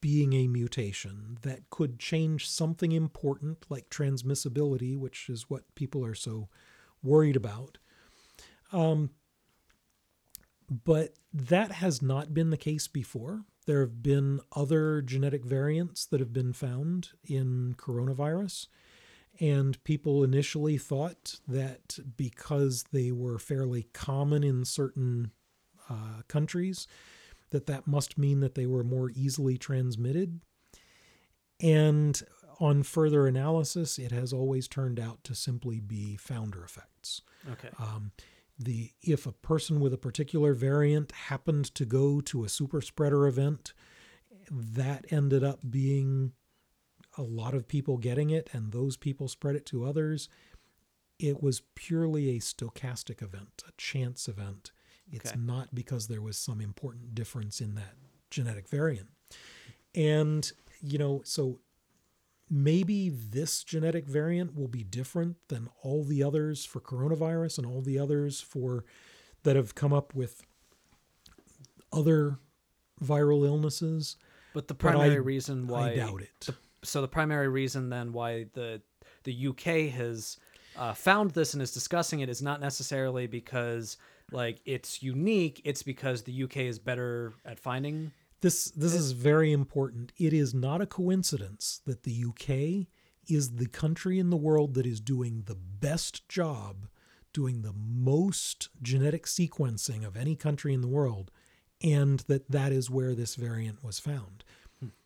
[0.02, 6.16] being a mutation that could change something important like transmissibility, which is what people are
[6.16, 6.50] so
[7.04, 7.78] worried about.
[8.74, 9.12] Um,
[10.70, 13.44] but that has not been the case before.
[13.66, 18.68] There have been other genetic variants that have been found in coronavirus.
[19.42, 25.32] And people initially thought that because they were fairly common in certain
[25.90, 26.86] uh, countries,
[27.50, 30.42] that that must mean that they were more easily transmitted.
[31.60, 32.22] And
[32.60, 37.24] on further analysis, it has always turned out to simply be founder effects.
[37.52, 37.70] Okay.
[37.80, 38.12] Um,
[38.60, 43.26] the if a person with a particular variant happened to go to a super spreader
[43.26, 43.74] event,
[44.52, 46.34] that ended up being
[47.18, 50.30] a lot of people getting it, and those people spread it to others.
[51.20, 54.72] It was purely a stochastic event, a chance event.
[55.12, 55.40] It's Okay.
[55.40, 57.96] not because there was some important difference in that
[58.30, 59.10] genetic variant.
[59.94, 60.50] And,
[60.82, 61.60] you know, so
[62.50, 67.82] maybe this genetic variant will be different than all the others for coronavirus and all
[67.82, 68.86] the others for
[69.44, 70.42] that have come up with
[71.92, 72.40] other
[73.02, 74.16] viral illnesses.
[74.54, 76.50] But the but I- primary reason why I doubt it.
[76.84, 78.82] So the primary reason then why the
[79.24, 80.38] the UK has
[80.78, 83.98] uh, found this and is discussing it is not necessarily because
[84.32, 85.62] like it's unique.
[85.66, 88.12] It's because the UK is better at finding.
[88.42, 90.12] This this is very important.
[90.18, 92.88] It is not a coincidence that the UK
[93.28, 96.88] is the country in the world that is doing the best job
[97.34, 101.32] doing the most genetic sequencing of any country in the world
[101.82, 104.44] and that that is where this variant was found.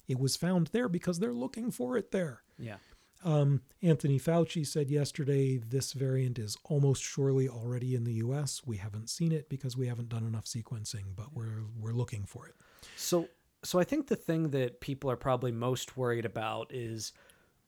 [0.08, 2.44] It was found there because they're looking for it there.
[2.58, 2.78] Yeah.
[3.24, 8.62] Um, Anthony Fauci said yesterday this variant is almost surely already in the U.S.
[8.66, 12.48] We haven't seen it because we haven't done enough sequencing, but we're we're looking for
[12.48, 12.54] it.
[12.96, 13.28] So
[13.64, 17.14] so I think the thing that people are probably most worried about is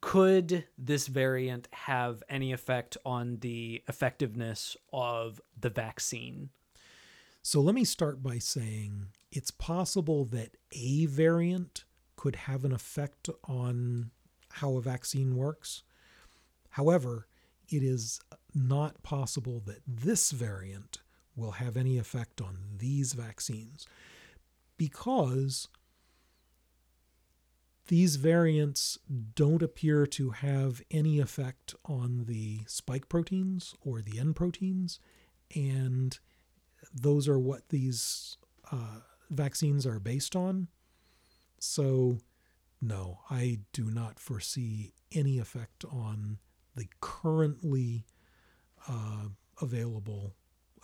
[0.00, 6.50] could this variant have any effect on the effectiveness of the vaccine?
[7.42, 11.84] So let me start by saying it's possible that a variant
[12.18, 14.10] could have an effect on
[14.50, 15.84] how a vaccine works.
[16.70, 17.28] However,
[17.68, 18.20] it is
[18.52, 20.98] not possible that this variant
[21.36, 23.86] will have any effect on these vaccines
[24.76, 25.68] because
[27.86, 28.98] these variants
[29.36, 34.98] don't appear to have any effect on the spike proteins or the N proteins,
[35.54, 36.18] and
[36.92, 38.36] those are what these
[38.72, 39.00] uh,
[39.30, 40.68] vaccines are based on.
[41.58, 42.18] So,
[42.80, 46.38] no, I do not foresee any effect on
[46.76, 48.04] the currently
[48.88, 49.28] uh,
[49.60, 50.34] available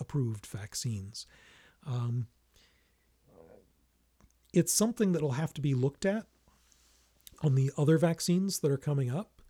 [0.01, 1.27] approved vaccines.
[1.87, 2.27] Um,
[4.53, 6.27] it's something that will have to be looked at
[7.43, 9.43] on the other vaccines that are coming up.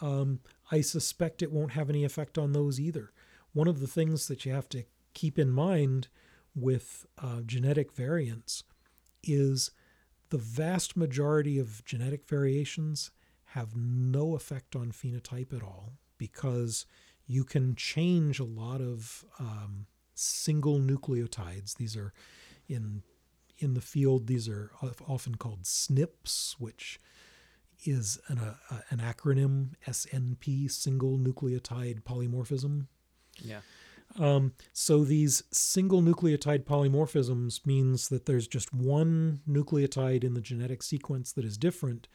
[0.00, 3.12] Um, I suspect it won't have any effect on those either.
[3.52, 6.08] One of the things that you have to keep in mind
[6.54, 8.64] with uh, genetic variants
[9.22, 9.70] is
[10.36, 13.10] the vast majority of genetic variations
[13.54, 16.84] have no effect on phenotype at all because
[17.26, 21.76] you can change a lot of um, single nucleotides.
[21.76, 22.12] These are
[22.68, 23.02] in
[23.56, 24.26] in the field.
[24.26, 24.72] These are
[25.08, 27.00] often called SNPs, which
[27.86, 28.56] is an, uh,
[28.90, 32.88] an acronym SNP, single nucleotide polymorphism.
[33.38, 33.60] Yeah.
[34.18, 40.82] Um, so these single nucleotide polymorphisms means that there's just one nucleotide in the genetic
[40.82, 42.08] sequence that is different,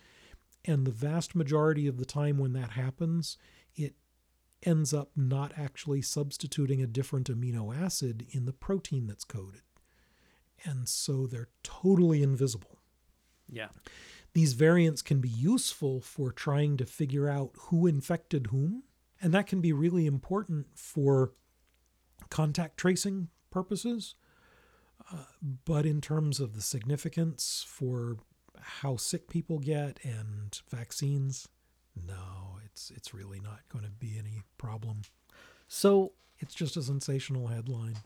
[0.65, 3.37] and the vast majority of the time when that happens,
[3.75, 3.95] it
[4.63, 9.61] ends up not actually substituting a different amino acid in the protein that's coded.
[10.63, 12.79] And so they're totally invisible.
[13.49, 13.69] Yeah.
[14.33, 18.83] These variants can be useful for trying to figure out who infected whom,
[19.21, 21.33] and that can be really important for
[22.29, 24.15] contact tracing purposes.
[25.11, 25.25] Uh,
[25.65, 28.17] but in terms of the significance for
[28.59, 31.47] how sick people get and vaccines,
[32.07, 35.01] no, it's it's really not going to be any problem.
[35.67, 37.97] So It's just a sensational headline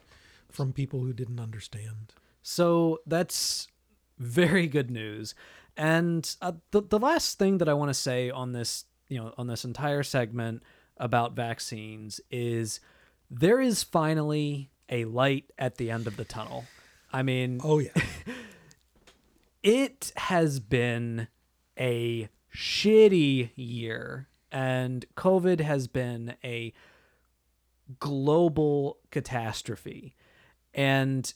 [0.51, 2.13] from people who didn't understand.
[2.43, 3.68] So that's
[4.20, 5.34] very good news.
[5.78, 9.34] And uh, the the last thing that I want to say on this, you know,
[9.38, 10.63] on this entire segment
[10.97, 12.80] about vaccines is
[13.30, 16.66] there is finally a light at the end of the tunnel.
[17.12, 17.92] I mean, Oh yeah.
[19.64, 21.28] it has been
[21.78, 26.72] a shitty year and covid has been a
[28.00, 30.16] global catastrophe
[30.74, 31.34] and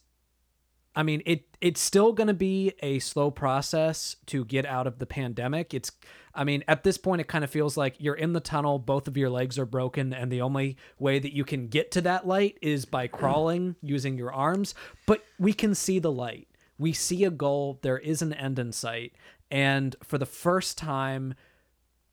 [0.96, 5.00] i mean it it's still going to be a slow process to get out of
[5.00, 5.92] the pandemic it's
[6.34, 9.08] i mean at this point it kind of feels like you're in the tunnel both
[9.08, 12.28] of your legs are broken and the only way that you can get to that
[12.28, 14.74] light is by crawling using your arms
[15.06, 18.72] but we can see the light we see a goal there is an end in
[18.72, 19.14] sight
[19.52, 21.34] and for the first time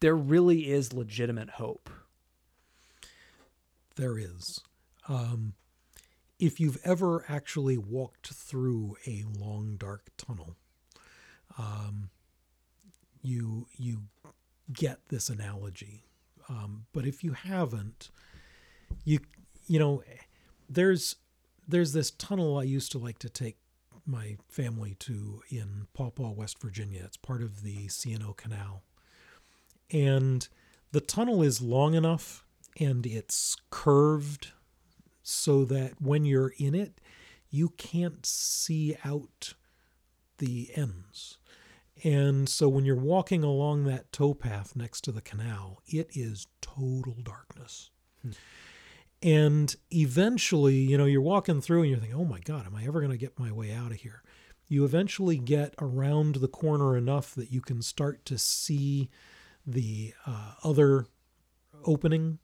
[0.01, 1.91] there really is legitimate hope
[3.97, 4.61] There is.
[5.09, 5.55] Um,
[6.39, 10.57] if you've ever actually walked through a long, dark tunnel,
[11.59, 12.11] um,
[13.27, 14.03] you you
[14.73, 16.05] get this analogy.
[16.49, 18.11] Um, but if you haven't,
[19.05, 19.21] you
[19.67, 20.03] you know,
[20.69, 21.17] there's
[21.67, 23.57] there's this tunnel I used to like to take
[24.07, 27.03] my family to in Paw Paw, West Virginia.
[27.05, 28.85] It's part of the C&O Canal.
[29.91, 30.47] And
[30.93, 32.45] the tunnel is long enough
[32.79, 34.53] and it's curved
[35.25, 37.01] so that when you're in it,
[37.51, 39.55] you can't see out
[40.39, 41.39] the ends.
[42.05, 47.17] And so when you're walking along that towpath next to the canal, it is total
[47.23, 47.91] darkness.
[48.23, 48.33] Hmm.
[49.23, 52.85] And eventually, you know, you're walking through and you're thinking, oh my God, am I
[52.85, 54.23] ever going to get my way out of here?
[54.69, 59.09] You eventually get around the corner enough that you can start to see
[59.67, 61.07] the uh, other
[61.85, 62.39] opening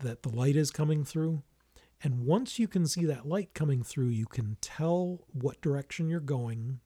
[0.00, 1.42] that the light is coming through.
[2.02, 6.20] And once you can see that light coming through, you can tell what direction you're
[6.20, 6.80] going.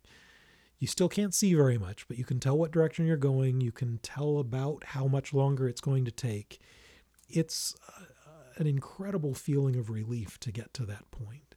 [0.82, 3.60] You still can't see very much, but you can tell what direction you're going.
[3.60, 6.58] You can tell about how much longer it's going to take.
[7.28, 8.06] It's uh,
[8.56, 11.54] an incredible feeling of relief to get to that point.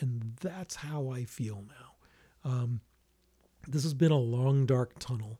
[0.00, 2.50] And that's how I feel now.
[2.50, 2.80] Um,
[3.68, 5.38] this has been a long, dark tunnel,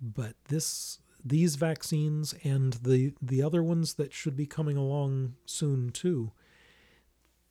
[0.00, 5.90] but this these vaccines and the the other ones that should be coming along soon
[5.90, 6.30] too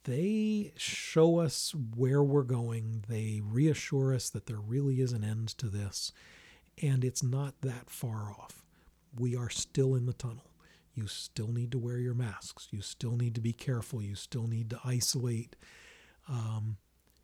[0.08, 3.04] they show us where we're going.
[3.10, 6.14] They reassure us that there really is an end to this
[6.82, 8.64] and it's not that far off.
[9.20, 10.52] We are still in the tunnel.
[10.96, 12.70] You still need to wear your masks.
[12.72, 14.02] You still need to be careful.
[14.02, 15.56] You still need to isolate
[16.30, 16.78] um,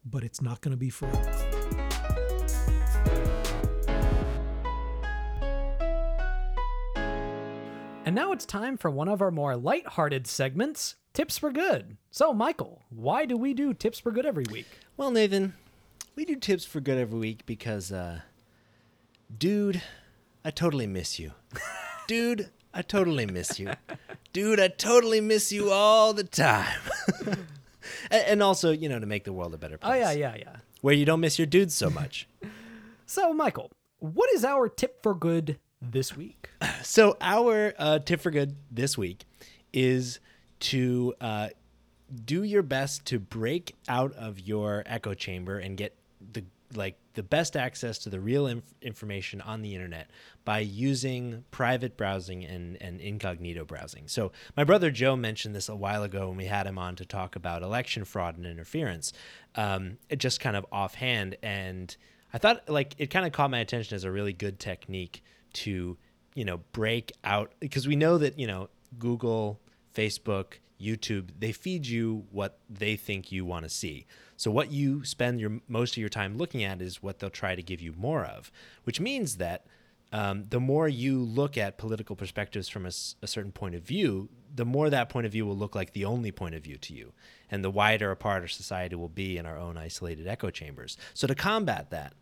[0.05, 1.19] but it's not going to be forever.
[8.05, 11.97] And now it's time for one of our more light-hearted segments, Tips for Good.
[12.09, 14.65] So, Michael, why do we do Tips for Good every week?
[14.97, 15.53] Well, Nathan,
[16.15, 18.21] we do Tips for Good every week because, uh,
[19.37, 19.83] dude,
[20.43, 21.33] I totally miss you.
[22.07, 23.73] dude, I totally miss you.
[24.31, 26.79] Dude, I totally miss you all the time.
[28.11, 29.91] and also, you know, to make the world a better place.
[29.91, 30.55] Oh, yeah, yeah, yeah.
[30.81, 32.27] Where you don't miss your dudes so much.
[33.05, 36.49] so, Michael, what is our tip for good this week?
[36.81, 39.25] So our uh, tip for good this week
[39.71, 40.19] is
[40.63, 41.49] to uh,
[42.25, 45.95] do your best to break out of your echo chamber and get
[46.31, 46.43] the
[46.75, 50.09] like the best access to the real inf- information on the internet
[50.45, 54.07] by using private browsing and, and incognito browsing.
[54.07, 57.05] So, my brother Joe mentioned this a while ago when we had him on to
[57.05, 59.13] talk about election fraud and interference,
[59.55, 61.35] um, just kind of offhand.
[61.43, 61.95] And
[62.33, 65.97] I thought like it kind of caught my attention as a really good technique to
[66.35, 69.59] you know break out because we know that you know Google,
[69.93, 74.05] Facebook, YouTube, they feed you what they think you want to see.
[74.35, 77.55] So what you spend your most of your time looking at is what they'll try
[77.55, 78.51] to give you more of,
[78.83, 79.65] which means that
[80.11, 82.91] um, the more you look at political perspectives from a,
[83.23, 86.05] a, certain point of view, the more that point of view will look like the
[86.05, 87.13] only point of view to you,
[87.49, 90.97] and the wider apart our society will be in our own isolated echo chambers.
[91.15, 92.13] So to combat that,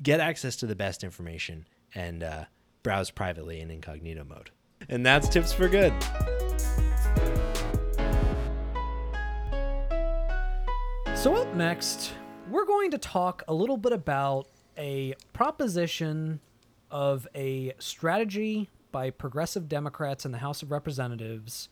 [0.00, 2.44] get access to the best information and uh,
[2.84, 4.50] browse privately in incognito mode.
[4.88, 5.92] And that's tips for good.
[11.24, 12.12] So, up next,
[12.50, 14.46] we're going to talk a little bit about
[14.76, 16.38] a proposition
[16.90, 21.70] of a strategy by progressive Democrats in the House of Representatives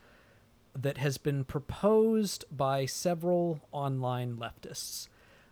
[0.74, 5.08] that has been proposed by several online leftists.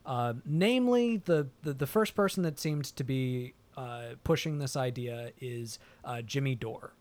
[0.07, 5.33] Uh, namely, the, the, the first person that seemed to be uh, pushing this idea
[5.43, 6.95] is uh, Jimmy Dore.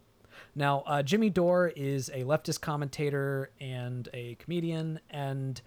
[0.54, 5.62] Now, uh, Jimmy Dore is a leftist commentator and a comedian, and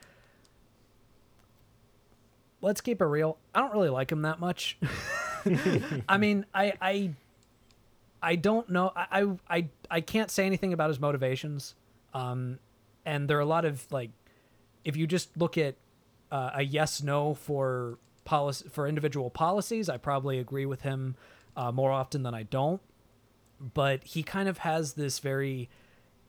[2.63, 3.37] let's keep it real.
[3.55, 4.79] I don't really like him that much.
[6.09, 7.11] I mean, I, I,
[8.23, 8.93] I don't know.
[8.97, 11.75] I, I, I can't say anything about his motivations.
[12.15, 12.61] Um,
[13.05, 14.11] and there are a lot of like,
[14.85, 15.75] if you just look at
[16.31, 21.17] uh, a yes no for policy for individual policies, I probably agree with him
[21.57, 22.81] uh, more often than I don't.
[23.61, 25.69] But he kind of has this very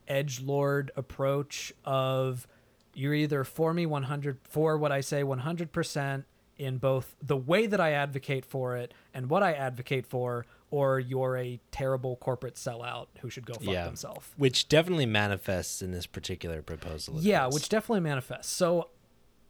[0.06, 2.46] edge lord approach of
[2.94, 6.24] you're either for me 100 for what I say 100%
[6.56, 11.00] in both the way that I advocate for it and what I advocate for, or
[11.00, 14.28] you're a terrible corporate sellout who should go fuck yeah, themselves.
[14.36, 17.16] Which definitely manifests in this particular proposal.
[17.18, 18.52] Yeah, which definitely manifests.
[18.52, 18.88] So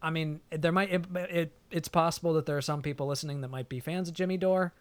[0.04, 3.48] I mean, there might it, it, it's possible that there are some people listening that
[3.48, 4.74] might be fans of Jimmy Dore.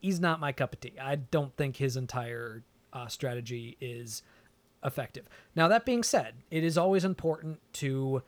[0.00, 0.94] He's not my cup of tea.
[1.00, 2.62] I don't think his entire
[2.94, 4.22] uh, strategy is
[4.86, 5.28] effective.
[5.54, 8.22] Now that being said, it is always important to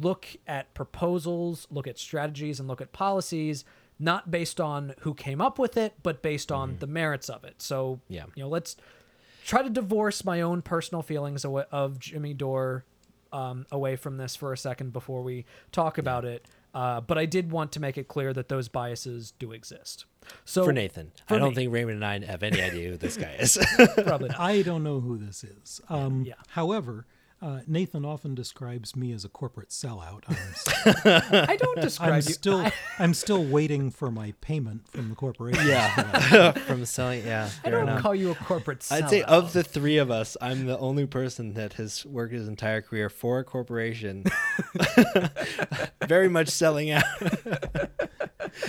[0.00, 3.64] look at proposals, look at strategies, and look at policies
[3.98, 7.60] not based on who came up with it, but based on the merits of it.
[7.60, 8.24] So, Yeah.
[8.34, 8.76] you know, let's
[9.44, 12.84] try to divorce my own personal feelings of Jimmy Dore
[13.32, 16.46] um, away from this for a second before we talk about it.
[16.74, 20.04] Uh, but I did want to make it clear that those biases do exist.
[20.44, 21.54] So For Nathan, for I don't me.
[21.56, 23.58] think Ramon and I have any idea who this guy is.
[24.04, 24.38] probably not.
[24.38, 25.80] I don't know who this is.
[25.88, 26.34] Um, Yeah.
[26.50, 27.06] However,
[27.42, 30.24] uh, Nathan often describes me as a corporate sellout.
[30.28, 30.36] I'm,
[31.16, 32.22] s- I don't describe I'm you.
[32.22, 35.66] still I, I'm still waiting for my payment from the corporation.
[35.66, 37.24] yeah, from selling.
[37.26, 38.02] Yeah, I don't enough.
[38.02, 38.80] call you a corporate.
[38.80, 39.02] Sellout.
[39.04, 42.46] I'd say of the three of us, I'm the only person that has worked his
[42.48, 44.24] entire career for a corporation,
[46.06, 47.04] very much selling out.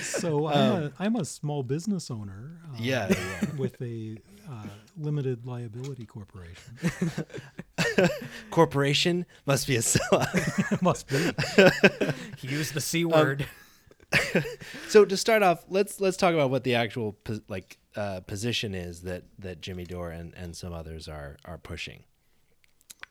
[0.01, 2.59] So I'm, a, I'm a small business owner.
[2.71, 3.49] uh, Yeah, yeah.
[3.57, 4.17] With a
[4.49, 4.65] uh,
[4.97, 6.73] limited liability corporation.
[8.51, 10.81] Corporation must be a sellout.
[10.81, 12.47] Must be.
[12.47, 13.45] use the c Um, word.
[14.89, 18.75] so to start off, let's let's talk about what the actual pos- like uh, position
[18.75, 22.03] is that that Jimmy Dore and, and some others are are pushing.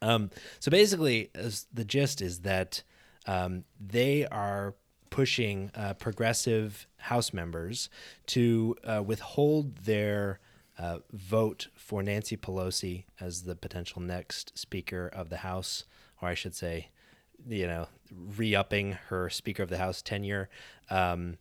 [0.02, 2.82] Um, so basically, as the gist is that
[3.26, 4.74] um, they are
[5.10, 7.88] pushing uh, progressive House members
[8.26, 10.38] to uh, withhold their
[10.80, 15.84] uh, vote for Nancy Pelosi as the potential next Speaker of the House,
[16.22, 16.88] or I should say,
[17.46, 20.48] you know, re-upping her Speaker of the House tenure.
[20.88, 21.36] Um,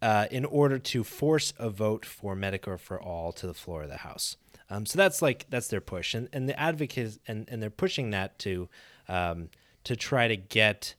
[0.00, 3.88] uh, in order to force a vote for Medicare for all to the floor of
[3.88, 4.36] the House.
[4.68, 8.10] Um, so that's like that's their push, and and the advocates and and they're pushing
[8.10, 8.68] that to
[9.08, 9.48] um,
[9.84, 10.94] to try to get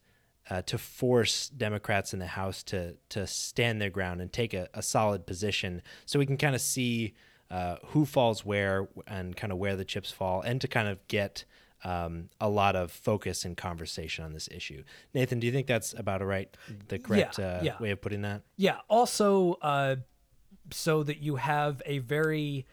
[0.50, 4.68] uh, to force Democrats in the House to to stand their ground and take a,
[4.74, 7.14] a solid position, so we can kind of see
[7.52, 11.06] uh, who falls where and kind of where the chips fall, and to kind of
[11.08, 11.46] get
[11.84, 14.84] um, a lot of focus and conversation on this issue.
[15.14, 16.56] Nathan, do you think that's about a right,
[16.88, 17.78] the correct Yeah, uh, yeah.
[17.80, 18.42] way of putting that?
[18.58, 18.78] Yeah.
[18.88, 19.98] Also, uh,
[20.72, 22.66] so that you have a very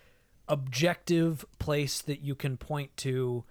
[0.49, 3.45] objective place that you can point to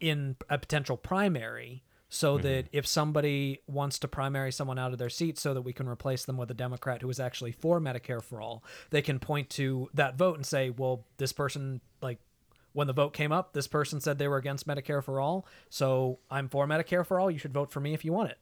[0.00, 5.10] in a potential primary so that if somebody wants to primary someone out of their
[5.10, 8.22] seat so that we can replace them with a democrat who is actually for medicare
[8.22, 12.18] for all they can point to that vote and say well this person like
[12.72, 16.18] when the vote came up this person said they were against medicare for all so
[16.30, 18.38] i'm for medicare for all you should vote for me if you want it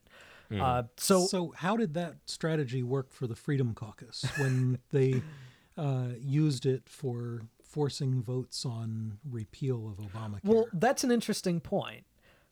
[0.61, 5.23] uh, so So how did that strategy work for the Freedom Caucus when they
[5.77, 10.45] uh, used it for forcing votes on repeal of Obamacare?
[10.45, 12.05] Well, that's an interesting point.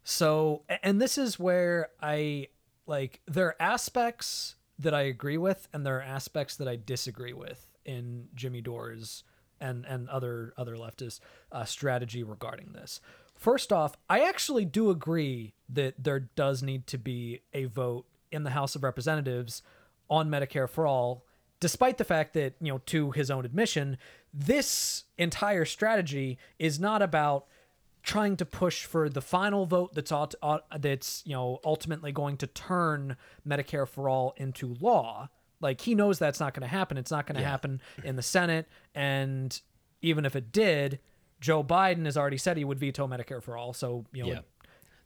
[0.05, 2.49] So, and this is where I
[2.87, 7.33] like there are aspects that I agree with, and there are aspects that I disagree
[7.33, 9.25] with in Jimmy Dore's
[9.61, 11.21] and and other other leftist
[11.53, 13.01] uh, strategy regarding this.
[13.35, 18.45] First off, I actually do agree that there does need to be a vote in
[18.45, 19.63] the House of Representatives
[20.09, 21.25] on Medicare for all,
[21.59, 23.99] despite the fact that, you know, to his own admission,
[24.33, 27.47] this entire strategy is not about
[28.03, 32.37] trying to push for the final vote that's aut- aut- that's you know ultimately going
[32.39, 35.29] to turn Medicare for all into law.
[35.61, 36.97] Like he knows that's not going to happen.
[36.99, 39.59] It's not going to happen in the Senate, and
[40.01, 40.99] even if it did,
[41.41, 43.73] Joe Biden has already said he would veto Medicare for all.
[43.73, 44.41] So you know, Yeah.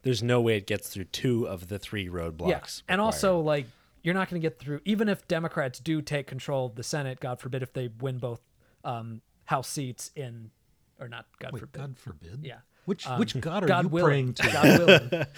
[0.02, 2.48] There's no way it gets through two of the three roadblocks.
[2.48, 3.00] yeah, and required.
[3.00, 3.66] also like
[4.02, 7.18] you're not going to get through even if Democrats do take control of the Senate.
[7.18, 8.40] God forbid if they win both
[8.84, 10.50] um, House seats in,
[11.00, 11.26] or not.
[11.40, 11.80] God Wait, forbid.
[11.80, 12.40] God forbid.
[12.44, 12.58] Yeah.
[12.86, 14.32] Which Um, which God are God you willing.
[14.32, 14.52] praying to?
[14.52, 14.78] God
[15.12, 15.26] willing.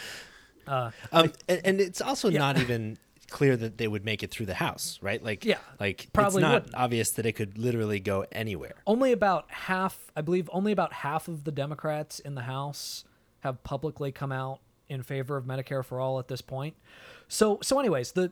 [0.66, 1.32] Um, and,
[1.64, 2.98] and it's also not even
[3.30, 5.22] clear that they would make it through the House, right?
[5.24, 6.74] Like, Yeah, like probably it's not wouldn't.
[6.74, 8.74] obvious that it could literally go anywhere.
[8.86, 13.04] only about half i believe only about half of the democrats in the house
[13.40, 16.74] have publicly come out in favor of medicare for all at this point
[17.28, 18.30] so so anyways the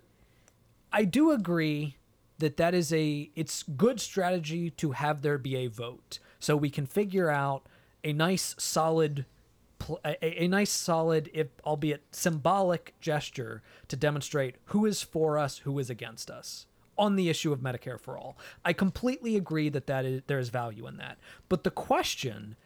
[0.92, 1.96] i do agree
[2.38, 6.68] that that is a it's good strategy to have there be a vote so we
[6.70, 7.64] can figure out
[8.06, 9.26] a nice solid
[10.04, 15.78] a, a nice solid if albeit symbolic gesture to demonstrate who is for us who
[15.78, 18.38] is against us on the issue of medicare for all.
[18.64, 21.18] I completely agree that that is there is value in that.
[21.48, 22.56] But the question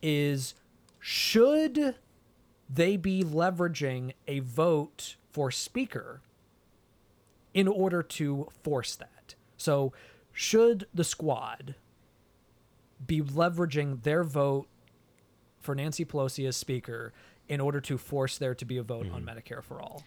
[0.00, 0.54] is
[1.00, 1.96] should
[2.70, 6.22] they be leveraging a vote for speaker
[7.52, 9.34] in order to force that?
[9.56, 9.92] So
[10.32, 11.74] should the squad
[13.04, 14.66] be leveraging their vote
[15.64, 17.12] for Nancy Pelosi as Speaker
[17.48, 20.02] in order to force there to be a vote on Medicare for all.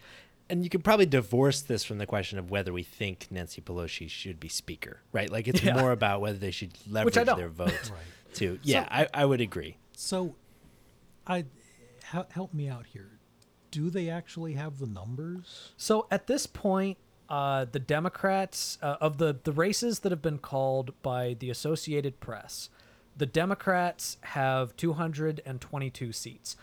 [0.50, 4.08] And you could probably divorce this from the question of whether we think Nancy Pelosi
[4.08, 5.30] should be Speaker, right?
[5.30, 5.78] Like it's Yeah.
[5.78, 8.34] more about whether they should leverage their vote Right.
[8.34, 8.58] to.
[8.62, 9.76] Yeah, I, I would agree.
[9.92, 10.36] So,
[11.26, 11.44] I
[12.30, 13.18] help me out here.
[13.70, 15.72] Do they actually have the numbers?
[15.76, 16.96] So at this point,
[17.28, 22.20] uh, the Democrats uh, of the the races that have been called by the Associated
[22.20, 22.70] Press,
[23.18, 26.56] the Democrats have 222 seats.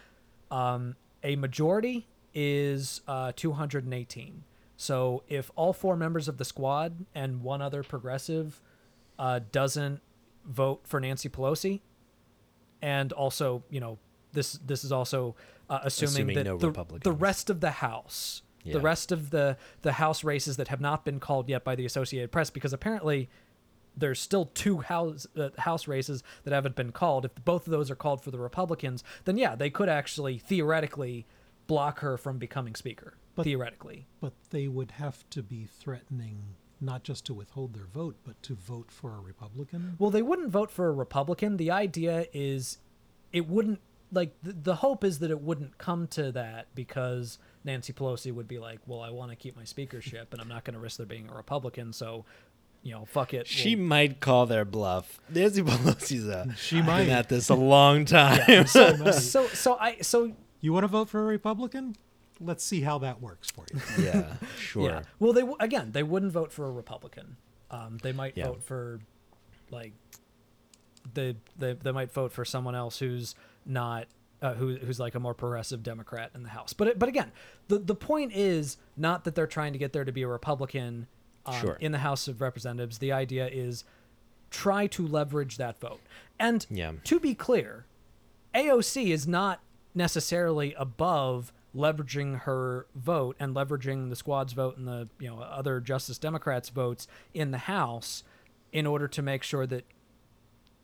[0.50, 4.44] Um, a majority is uh, 218.
[4.78, 8.62] So if all four members of the squad and one other progressive
[9.20, 10.02] uh, doesn't
[10.46, 11.82] vote for Nancy Pelosi,
[12.82, 13.98] and also you know
[14.34, 15.36] this this is also
[15.70, 18.74] uh, assuming, Assuming that no the, the rest of the House, Yeah.
[18.74, 21.86] the rest of the the House races that have not been called yet by the
[21.86, 23.30] Associated Press, because apparently
[23.98, 27.26] there's still two house uh, house races that haven't been called.
[27.26, 31.26] If both of those are called for the Republicans, then yeah, they could actually theoretically
[31.68, 33.16] block her from becoming speaker.
[33.36, 38.16] But- theoretically, But they would have to be threatening not just to withhold their vote,
[38.24, 39.96] but to vote for a Republican.
[39.98, 41.58] well, they wouldn't vote for a Republican.
[41.58, 42.78] The idea is
[43.32, 43.80] it wouldn't
[44.12, 48.48] like the, the hope is that it wouldn't come to that because Nancy Pelosi would
[48.48, 50.98] be like, "Well, I want to keep my speakership, and I'm not going to risk
[50.98, 52.26] there being a Republican, so."
[52.86, 53.48] You know, fuck it.
[53.48, 55.20] She we'll- might call their bluff.
[55.30, 57.10] Nancy Pelosi's uh, She been might.
[57.10, 58.68] at this a long time.
[58.68, 60.32] So, so so I so
[60.62, 61.96] you want to vote for a Republican?
[62.40, 64.04] Let's see how that works for you.
[64.06, 64.90] yeah, sure.
[64.90, 65.02] Yeah.
[65.20, 67.38] Well, they w- again, they wouldn't vote for a Republican.
[67.72, 68.48] Um, they might Yeah.
[68.50, 69.00] vote for,
[69.72, 69.94] like,
[71.14, 74.08] they they they might vote for someone else who's not
[74.42, 76.74] uh, who who's like a more progressive Democrat in the House.
[76.74, 77.32] But but again,
[77.68, 81.08] the the point is not that they're trying to get there to be a Republican
[81.46, 81.78] um, Sure.
[81.80, 82.98] in the House of Representatives.
[83.00, 83.84] The idea is
[84.52, 86.00] try to leverage that vote.
[86.40, 86.94] And Yeah.
[87.04, 87.86] to be clear,
[88.54, 89.62] AOC is not
[89.94, 95.82] necessarily above leveraging her vote and leveraging the squad's vote and the you know other
[95.82, 98.24] Justice Democrats votes in the House
[98.72, 99.84] in order to make sure that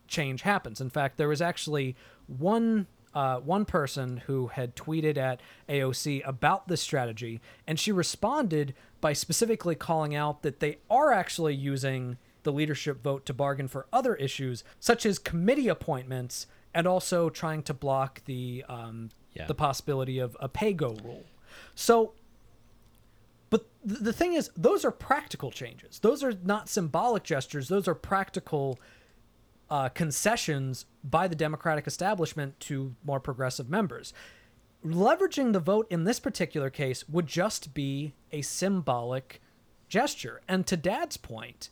[0.08, 0.82] change happens.
[0.82, 1.96] In fact, there was actually
[2.28, 8.74] one uh, one person who had tweeted at AOC about this strategy, and she responded
[9.02, 13.86] by specifically calling out that they are actually using the leadership vote to bargain for
[13.92, 19.46] other issues, such as committee appointments, and also trying to block the um, Yeah.
[19.48, 21.26] the possibility of a pay-go rule.
[21.76, 22.14] So
[23.50, 26.00] but the thing is, those are practical changes.
[26.00, 27.68] Those are not symbolic gestures.
[27.68, 28.80] Those are practical
[29.72, 34.14] uh, concessions by the Democratic establishment to more progressive members.
[34.86, 39.42] Leveraging the vote in this particular case would just be a symbolic
[39.88, 40.42] gesture.
[40.48, 41.70] And to Dad's point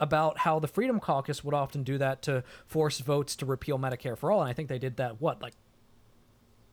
[0.00, 4.16] about how the Freedom Caucus would often do that to force votes to repeal Medicare
[4.16, 5.54] for all, and I think they did that, what, like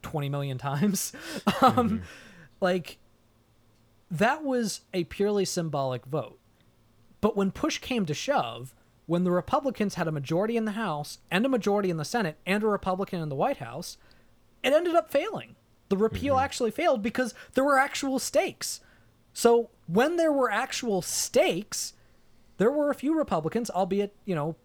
[0.02, 1.12] 20 million times?
[1.62, 2.04] um,
[2.62, 2.98] Like,
[4.12, 6.40] that was a purely symbolic vote.
[7.22, 8.74] But when push came to shove,
[9.10, 12.38] when the Republicans had a majority in the House and a majority in the Senate
[12.46, 13.98] and a Republican in the White House,
[14.62, 15.56] it ended up failing.
[15.90, 16.44] The repeal mm-hmm.
[16.44, 18.82] actually failed because there were actual stakes.
[19.34, 21.94] So when there were actual stakes,
[22.58, 24.56] there were a few Republicans, albeit, you know,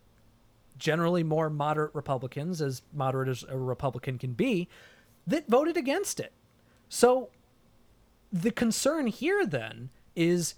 [0.76, 4.68] generally more moderate Republicans, as moderate as a Republican can be,
[5.26, 6.34] that voted against it.
[6.90, 7.30] So
[8.30, 10.54] the concern here then is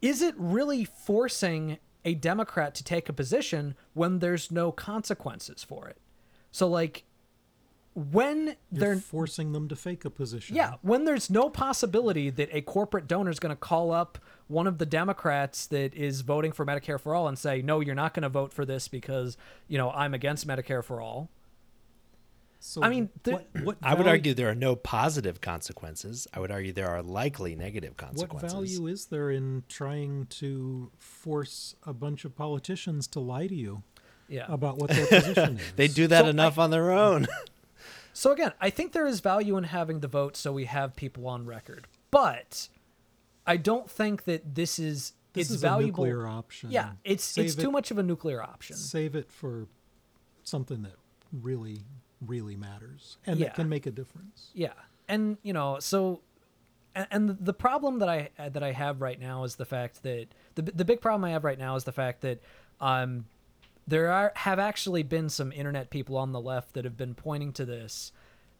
[0.00, 5.88] is it really forcing a Democrat to take a position when there's no consequences for
[5.88, 5.98] it?
[6.50, 7.04] So like
[7.94, 10.56] when You're they're forcing them to fake a position.
[10.56, 14.66] yeah, when there's no possibility that a corporate donor is going to call up one
[14.66, 18.12] of the Democrats that is voting for Medicare for all and say, "No, you're not
[18.12, 19.36] going to vote for this because,
[19.68, 21.30] you know, I'm against Medicare for all."
[22.66, 26.26] So I mean, the- what, what I would argue there are no positive consequences.
[26.32, 28.54] I would argue there are likely negative consequences.
[28.54, 33.54] What value is there in trying to force a bunch of politicians to lie to
[33.54, 33.82] you
[34.28, 34.46] Yeah.
[34.48, 35.72] about what their position is?
[35.76, 37.26] They do that So enough on their own.
[38.16, 41.26] So again, I think there is value in having the vote so we have people
[41.26, 41.88] on record.
[42.12, 42.68] But
[43.44, 46.04] I don't think that this is This it's is valuable.
[46.04, 46.70] a nuclear option.
[46.70, 48.76] Yeah, it's Save it's it- too much of a nuclear option.
[48.76, 49.66] Save it for
[50.44, 50.92] something that
[51.32, 51.78] really,
[52.26, 53.46] really matters and Yeah.
[53.46, 54.50] that can make a difference.
[54.54, 54.72] Yeah,
[55.08, 56.20] and you know, so
[56.94, 60.26] and, and the problem that I that I have right now is the fact that
[60.54, 62.40] the the big problem I have right now is the fact that
[62.80, 63.26] um
[63.86, 67.52] there are have actually been some internet people on the left that have been pointing
[67.54, 68.12] to this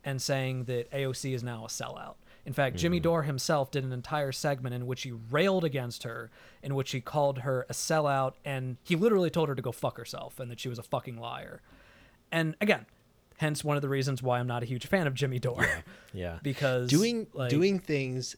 [0.05, 2.17] and saying that AOC is now a sellout.
[2.45, 6.31] In fact, Jimmy Dore himself did an entire segment in which he railed against her,
[6.63, 9.97] in which he called her a sellout, and he literally told her to go fuck
[9.97, 11.63] herself and that she was a fucking liar.
[12.31, 12.85] And again,
[13.39, 15.67] hence one of the reasons why I'm not a huge fan of Jimmy Dore.
[16.13, 16.39] Yeah.
[16.43, 18.37] because doing like, doing things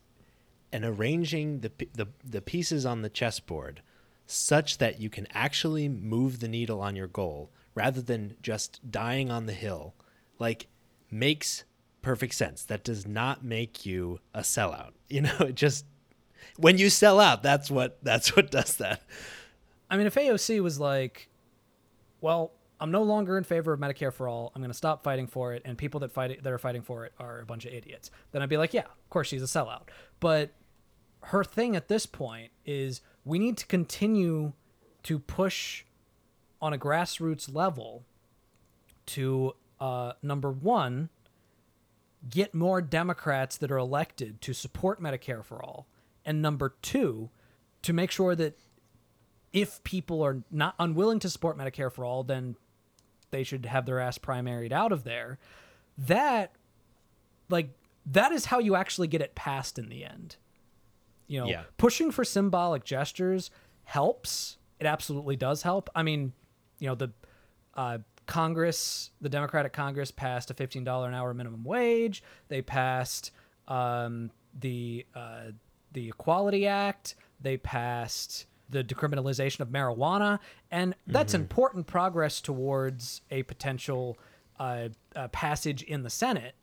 [0.73, 3.83] and arranging the, the the pieces on the chessboard
[4.27, 9.31] such that you can actually move the needle on your goal rather than just dying
[9.31, 9.95] on the hill
[10.39, 10.67] like
[11.11, 11.65] makes
[12.03, 15.85] perfect sense that does not make you a sellout you know it just
[16.57, 19.03] when you sell out, that's what that's what does that.
[19.91, 21.29] I mean, if AOC was like,
[22.21, 24.53] well, I'm no longer in favor of Medicare for all.
[24.55, 26.83] I'm going to stop fighting for it, and people that fight it, that are fighting
[26.83, 28.11] for it are a bunch of idiots.
[28.33, 29.83] Then I'd be like, yeah, of course she's a sellout.
[30.21, 30.51] But
[31.23, 34.53] her thing at this point is we need to continue
[35.05, 35.85] to push
[36.61, 38.05] on a grassroots level
[39.07, 41.09] to uh, number one,
[42.29, 45.87] get more Democrats that are elected to support Medicare for all,
[46.25, 47.31] and number two,
[47.83, 48.59] to make sure that
[49.53, 52.57] if people are not unwilling to support Medicare for all, then
[53.31, 55.39] they should have their ass primaried out of there.
[55.99, 56.53] That,
[57.49, 57.71] like,
[58.07, 60.37] that is how you actually get it passed in the end.
[61.27, 61.65] You know, Yeah.
[61.77, 63.51] pushing for symbolic gestures
[63.85, 64.59] helps.
[64.79, 65.89] It absolutely does help.
[65.95, 66.33] I mean,
[66.79, 67.13] you know, the
[67.75, 72.23] uh, Congress, the Democratic Congress passed a $15 an hour minimum wage.
[72.49, 73.31] They passed
[73.69, 75.51] um, the uh,
[75.93, 77.15] the Equality Act.
[77.41, 80.39] They passed the decriminalization of marijuana,
[80.71, 84.19] and that's important progress towards a potential
[84.59, 86.55] uh, uh, passage in the Senate.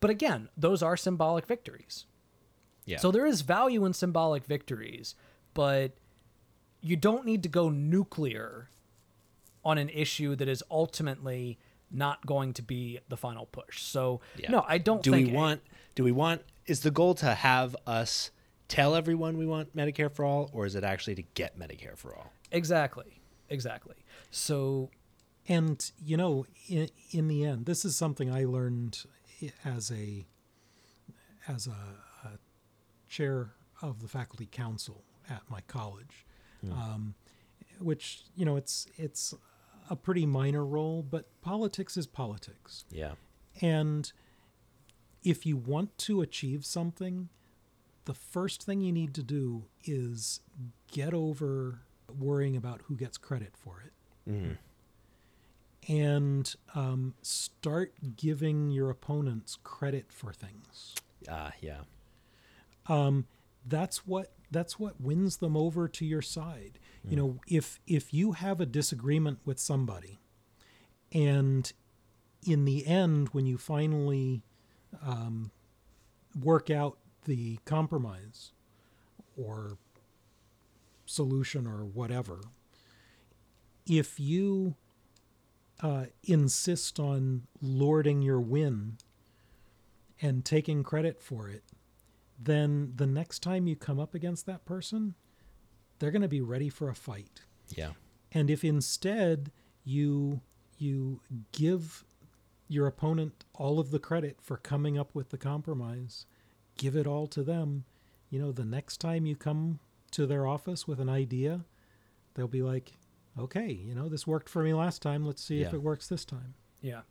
[0.00, 2.06] But again, those are symbolic victories.
[2.84, 2.98] Yeah.
[2.98, 5.14] So there is value in symbolic victories,
[5.54, 5.92] but
[6.80, 8.68] you don't need to go nuclear
[9.64, 11.58] on an issue that is ultimately
[11.90, 13.82] not going to be the final push.
[13.82, 14.50] So Yeah.
[14.50, 15.62] no, I don't do we want
[15.94, 18.30] do we want is the goal to have us
[18.68, 22.14] tell everyone we want Medicare for all or is it actually to get Medicare for
[22.14, 22.32] all?
[22.50, 23.20] exactly.
[23.50, 23.94] Exactly.
[24.30, 24.90] So
[25.48, 29.04] And you know, in, in the end, this is something I learned
[29.64, 30.26] as a
[31.46, 32.38] as a, a
[33.08, 36.26] chair of the faculty council at my college,
[36.70, 37.14] um,
[37.78, 39.32] which you know it's it's
[39.88, 42.84] a pretty minor role, but politics is politics.
[42.90, 43.12] Yeah.
[43.62, 44.12] And
[45.24, 47.30] if you want to achieve something,
[48.08, 50.40] the first thing you need to do is
[50.90, 51.80] get over
[52.18, 53.92] worrying about who gets credit for it.
[55.86, 60.94] And um, start giving your opponents credit for things.
[61.30, 61.80] Ah, yeah.
[62.88, 63.26] Um,
[63.66, 66.78] that's what that's what wins them over to your side.
[67.10, 70.18] You know, if if you have a disagreement with somebody,
[71.12, 71.70] and
[72.46, 74.42] in the end, when you finally
[75.06, 75.50] um,
[76.42, 76.96] work out
[77.28, 78.52] the compromise
[79.36, 79.76] or
[81.04, 82.40] solution or whatever,
[83.86, 84.74] if you
[85.80, 88.96] uh, insist on lording your win
[90.20, 91.62] and taking credit for it,
[92.40, 95.14] then the next time you come up against that person,
[95.98, 97.42] they're going to be ready for a fight.
[97.76, 97.90] Yeah.
[98.32, 99.52] And if instead
[99.84, 100.40] you
[100.78, 101.20] you
[101.52, 102.04] give
[102.68, 106.26] your opponent all of the credit for coming up with the compromise,
[106.78, 107.84] give it all to them,
[108.30, 109.80] you know, the next time you come
[110.12, 111.66] to their office with an idea,
[112.34, 112.94] they'll be like,
[113.38, 115.26] "Okay, you know, this worked for me last time.
[115.26, 117.02] Let's see if it works this time." Yeah.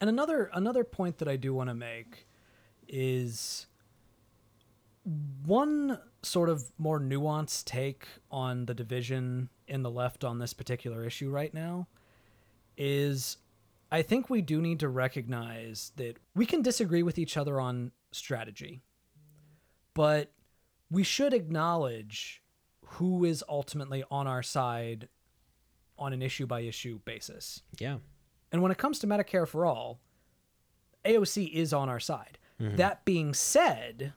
[0.00, 2.26] And another another point that I do want to make
[2.86, 3.66] is
[5.44, 11.04] one sort of more nuanced take on the division in the left on this particular
[11.04, 11.86] issue right now
[12.76, 13.38] is
[13.90, 17.92] I think we do need to recognize that we can disagree with each other on
[18.16, 18.82] strategy,
[19.94, 20.32] but
[20.90, 22.42] we should acknowledge
[22.84, 25.08] who is ultimately on our side
[25.98, 27.62] on an issue by issue basis.
[27.78, 27.98] Yeah.
[28.52, 29.98] And when it comes to Medicare for all,
[31.04, 32.38] AOC is on our side.
[32.60, 32.76] Mm-hmm.
[32.76, 34.12] That being said,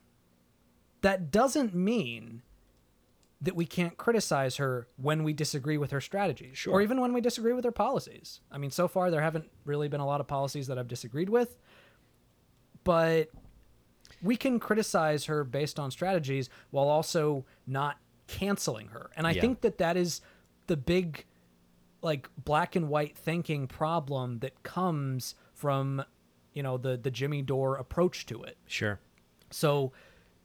[1.01, 2.41] that doesn't mean
[3.41, 6.73] that we can't criticize her when we disagree with her strategies Sure.
[6.73, 8.41] or even when we disagree with her policies.
[8.51, 11.29] I mean, so far there haven't really been a lot of policies that I've disagreed
[11.29, 11.57] with,
[12.83, 13.29] but
[14.21, 17.97] we can criticize her based on strategies while also not
[18.27, 19.09] canceling her.
[19.15, 19.41] And I Yeah.
[19.41, 20.21] think that that is
[20.67, 21.25] the big
[22.01, 26.03] like black and white thinking problem that comes from
[26.53, 28.57] you know the the Jimmy Dore approach to it.
[28.67, 28.99] Sure.
[29.51, 29.91] So,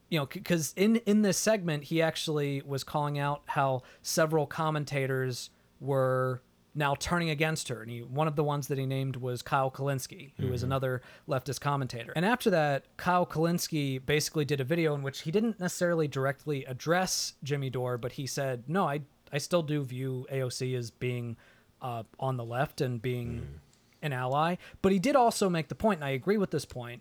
[0.08, 5.50] you know, because in in this segment, he actually was calling out how several commentators
[5.80, 6.40] were
[6.74, 9.70] now turning against her, and he, one of the ones that he named was Kyle
[9.70, 12.12] Kulinski, who is another leftist commentator.
[12.16, 16.64] And after that, Kyle Kulinski basically did a video in which he didn't necessarily directly
[16.64, 19.02] address Jimmy Dore, but he said, "No, I
[19.32, 21.36] I still do view AOC as being
[21.80, 23.60] uh, on the left and being."
[24.02, 27.00] An ally, but he did also make the point, and I agree with this point,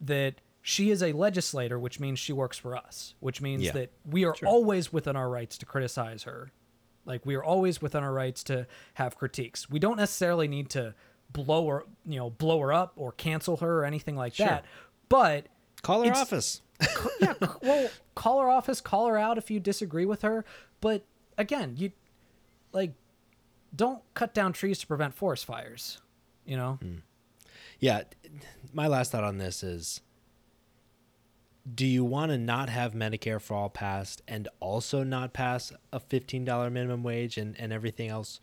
[0.00, 3.72] that she is a legislator, which means she works for us, which means Yeah.
[3.72, 6.52] that we are always within our rights to criticize her.
[7.06, 9.70] Like we are always within our rights to have critiques.
[9.70, 10.94] We don't necessarily need to
[11.32, 14.46] blow her, you know, blow her up or cancel her or anything like Sure.
[14.46, 14.64] that.
[15.08, 15.46] But
[15.82, 16.62] Call her office.
[17.20, 20.44] yeah, well, call her office, call her out if you disagree with her.
[20.80, 21.04] But
[21.38, 21.92] again, you
[22.72, 22.92] like
[23.74, 26.00] don't cut down trees to prevent forest fires.
[26.44, 26.96] You know, hmm.
[27.78, 28.02] Yeah,
[28.72, 30.00] my last thought on this is
[31.74, 35.98] do you want to not have Medicare for all passed and also not pass a
[35.98, 38.40] $15 minimum wage and, and everything else?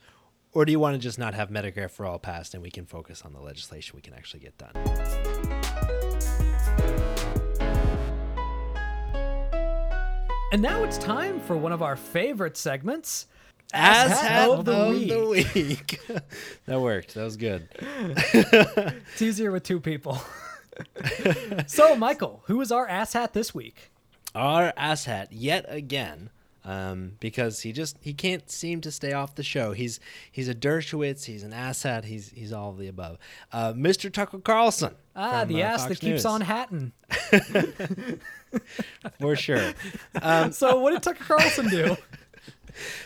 [0.51, 2.85] Or do you want to just not have Medicare for all passed and we can
[2.85, 4.73] focus on the legislation we can actually get done?
[10.51, 13.27] and now it's time for one of our favorite segments.
[13.73, 14.89] As Asshat hat of the
[15.31, 15.55] week.
[15.55, 15.99] week.
[16.65, 17.15] that worked.
[17.15, 17.69] That was good.
[18.33, 20.21] It's easier with two people.
[21.67, 23.91] so, Michael, who is our asshat this week?
[24.35, 26.29] Our asshat yet again.
[26.65, 29.73] Um, because he just he can't seem to stay off the show.
[29.73, 29.99] He's
[30.31, 33.17] he's a Dershowitz, he's an asshat, he's he's all of the above.
[33.51, 34.09] Uh, Mr.
[34.11, 34.95] Tucker Carlson.
[35.13, 36.93] Ah, from, the uh, ass Fox that keeps on hatting.
[39.19, 39.73] for sure.
[40.51, 41.97] so, what did Tucker Carlson do?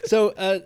[0.05, 0.59] So uh,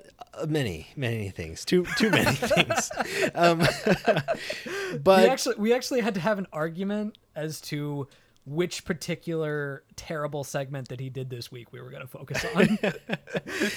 [0.47, 2.89] many many things, too too many things.
[3.35, 3.59] Um,
[5.03, 8.07] but we actually we actually had to have an argument as to
[8.45, 12.79] which particular terrible segment that he did this week we were going to focus on.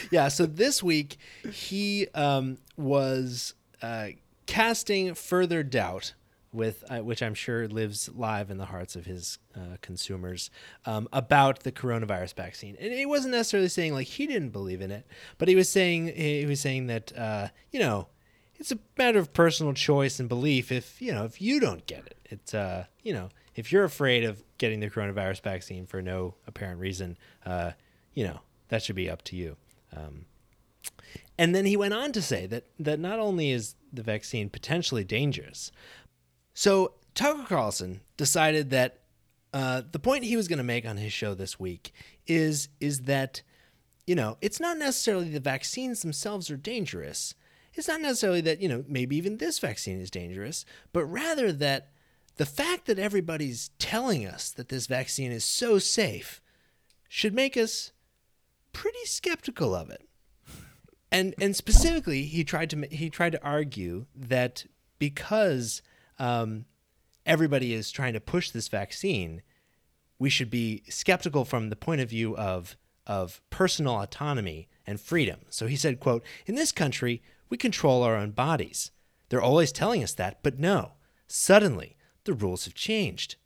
[0.11, 1.19] yeah, so this week
[1.53, 4.09] he um, was uh,
[4.47, 6.15] casting further doubt
[6.55, 10.51] with uh, which I'm sure lives live in the hearts of his uh, consumers
[10.87, 12.77] um, about the coronavirus vaccine.
[12.81, 16.15] And he wasn't necessarily saying like he didn't believe in it, but he was saying
[16.15, 18.09] he was saying that uh, you know
[18.57, 20.71] it's a matter of personal choice and belief.
[20.71, 24.25] If you know if you don't get it, it's uh, you know if you're afraid
[24.25, 27.73] of getting the coronavirus vaccine for no apparent reason, uh,
[28.15, 29.57] you know that should be up to you.
[29.95, 30.27] Um,
[31.37, 35.05] and then he went on to say that that not only is the vaccine potentially
[35.05, 35.73] dangerous,
[36.55, 39.01] so Tucker Carlson decided that
[39.53, 41.93] uh, the point he was going to make on his show this week
[42.27, 43.43] is is that
[44.07, 47.35] you know it's not necessarily the vaccines themselves are dangerous.
[47.75, 51.91] It's not necessarily that you know maybe even this vaccine is dangerous, but rather that
[52.37, 56.41] the fact that everybody's telling us that this vaccine is so safe
[57.09, 57.93] should make us
[58.73, 60.09] pretty skeptical of it
[61.15, 64.67] and and specifically he tried to he tried to argue that
[64.99, 65.81] because
[66.19, 66.67] um,
[67.27, 69.43] everybody is trying to push this vaccine,
[70.19, 75.41] we should be skeptical from the point of view of of personal autonomy and freedom.
[75.51, 78.91] So he said, "quote In this country, we control our own bodies.
[79.29, 80.93] They're always telling us that, but no.
[81.27, 83.37] Suddenly, the rules have changed.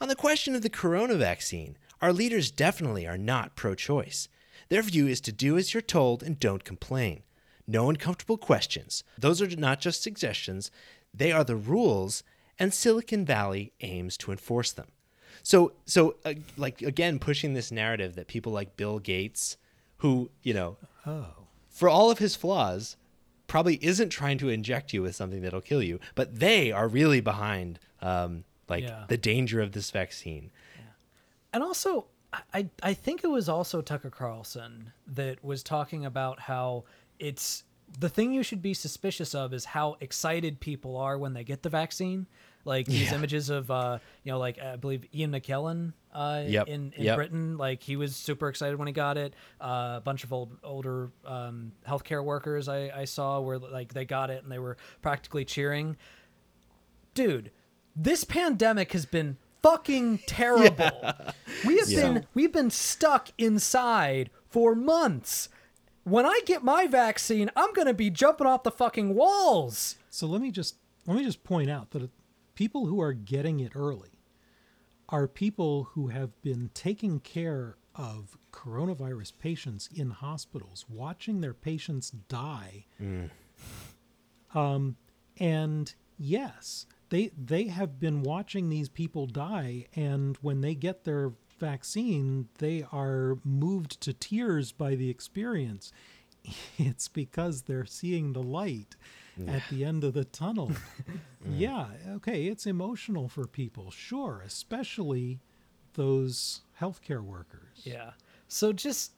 [0.00, 4.28] On the question of the corona vaccine, our leaders definitely are not pro choice.
[4.68, 7.22] Their view is to do as you're told and don't complain.
[7.66, 9.04] No uncomfortable questions.
[9.16, 10.70] Those are not just suggestions,
[11.14, 12.22] they are the rules,
[12.58, 14.88] and Silicon Valley aims to enforce them.
[15.42, 19.56] So, so uh, like again, pushing this narrative that people like Bill Gates,
[19.98, 20.76] who you know,
[21.68, 22.96] for all of his flaws,
[23.46, 27.20] probably isn't trying to inject you with something that'll kill you, but they are really
[27.20, 29.04] behind um, like Yeah.
[29.08, 30.50] the danger of this vaccine.
[31.52, 32.06] and also
[32.54, 36.84] I, I think it was also Tucker Carlson that was talking about how
[37.18, 37.64] it's
[37.98, 41.62] the thing you should be suspicious of is how excited people are when they get
[41.62, 42.26] the vaccine.
[42.64, 43.16] Like these Yeah.
[43.16, 47.16] images of, uh, you know, like I believe Ian McKellen uh, Yep, in, in yep.
[47.16, 49.34] Britain, like he was super excited when he got it.
[49.60, 54.04] Uh, a bunch of old, older um, healthcare workers I, I saw were like they
[54.04, 55.96] got it and they were practically cheering
[57.14, 57.50] dude,
[57.94, 60.90] this pandemic has been fucking terrible.
[61.66, 62.02] We have Yeah.
[62.12, 65.48] been we've been stuck inside for months.
[66.04, 69.96] When I get my vaccine, I'm going to be jumping off the fucking walls.
[70.10, 70.76] So let me just
[71.06, 72.10] let me just point out that
[72.54, 74.10] people who are getting it early
[75.08, 82.10] are people who have been taking care of coronavirus patients in hospitals, watching their patients
[82.10, 82.86] die.
[84.54, 84.96] Um,
[85.38, 91.32] and yes, they they have been watching these people die, and when they get their
[91.62, 95.92] vaccine, they are moved to tears by the experience.
[96.76, 98.96] It's because they're seeing the light
[99.46, 100.72] at the end of the tunnel.
[101.48, 101.86] yeah,
[102.16, 105.38] okay, it's emotional for people, sure, especially
[105.94, 107.82] those healthcare workers.
[107.84, 108.10] Yeah.
[108.48, 109.12] So just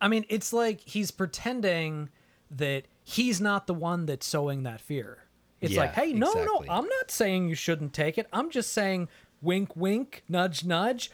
[0.00, 2.10] I mean, it's like he's pretending
[2.50, 5.18] that he's not the one that's sowing that fear.
[5.60, 6.66] It's like, "Hey, no, exactly.
[6.66, 8.26] no, I'm not saying you shouldn't take it.
[8.32, 9.08] I'm just saying
[9.42, 11.10] wink wink, nudge nudge.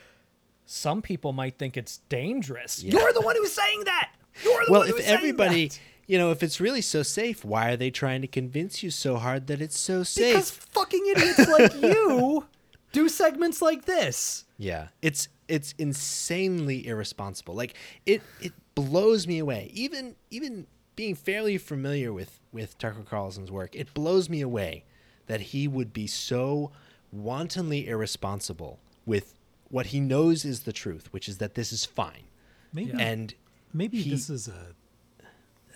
[0.66, 2.84] Some people might think it's dangerous.
[2.84, 4.12] You're the one who's saying that.
[4.44, 5.80] You're the Well, one if who's saying everybody, that.
[6.06, 9.16] you know, if it's really so safe, why are they trying to convince you so
[9.16, 10.34] hard that it's so safe?
[10.34, 12.46] because fucking idiots like you
[12.92, 14.44] do segments like this.
[14.58, 17.54] Yeah, it's it's insanely irresponsible.
[17.54, 17.74] Like
[18.04, 19.70] it it blows me away.
[19.72, 20.66] Even even
[20.96, 24.84] being fairly familiar with with Tucker Carlson's work, it blows me away
[25.26, 26.72] that he would be so
[27.12, 29.34] wantonly irresponsible with
[29.70, 32.24] what he knows is the truth, which is that this is fine.
[32.72, 33.34] Maybe And
[33.72, 34.74] maybe he- this is a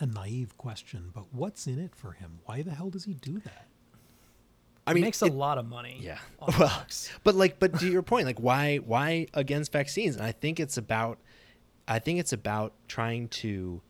[0.01, 2.41] a naive question, but what's in it for him?
[2.47, 3.66] Why the hell does he do that?
[4.85, 5.99] I He mean, makes a it- lot of money.
[6.01, 6.18] Yeah.
[6.59, 6.85] Well,
[7.22, 10.16] but like, but to your point, like, why, why against vaccines?
[10.16, 11.18] And I think it's about,
[11.87, 13.80] I think it's about trying to,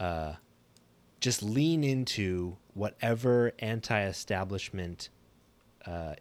[0.00, 0.34] uh,
[1.20, 5.10] just lean into whatever anti-establishment,
[5.86, 6.14] uh,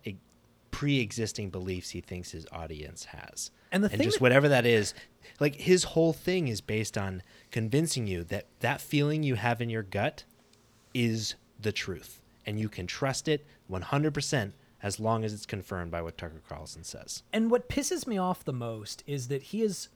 [0.72, 4.94] pre-existing beliefs he thinks his audience has, And the and just that- whatever that is,
[5.40, 9.70] like his whole thing is based on convincing you that that feeling you have in
[9.70, 10.24] your gut
[10.94, 14.52] is the truth and you can trust it 100%
[14.82, 17.24] as long as it's confirmed by what Tucker Carlson says.
[17.34, 19.90] And what pisses me off the most is that he is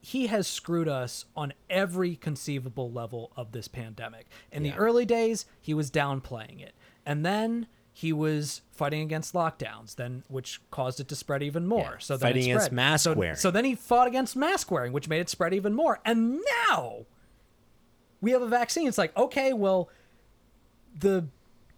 [0.00, 4.26] he has screwed us on every conceivable level of this pandemic.
[4.52, 4.70] In Yeah.
[4.72, 6.72] the early days, he was downplaying it.
[7.04, 7.66] And then
[7.98, 11.80] he was fighting against lockdowns, then which caused it to spread even more.
[11.94, 13.34] Yeah, So then fighting against mask so, wearing.
[13.34, 15.98] So then he fought against mask wearing, which made it spread even more.
[16.04, 16.38] And
[16.68, 17.06] now
[18.20, 18.86] we have a vaccine.
[18.86, 19.90] It's like, okay, well,
[20.96, 21.26] the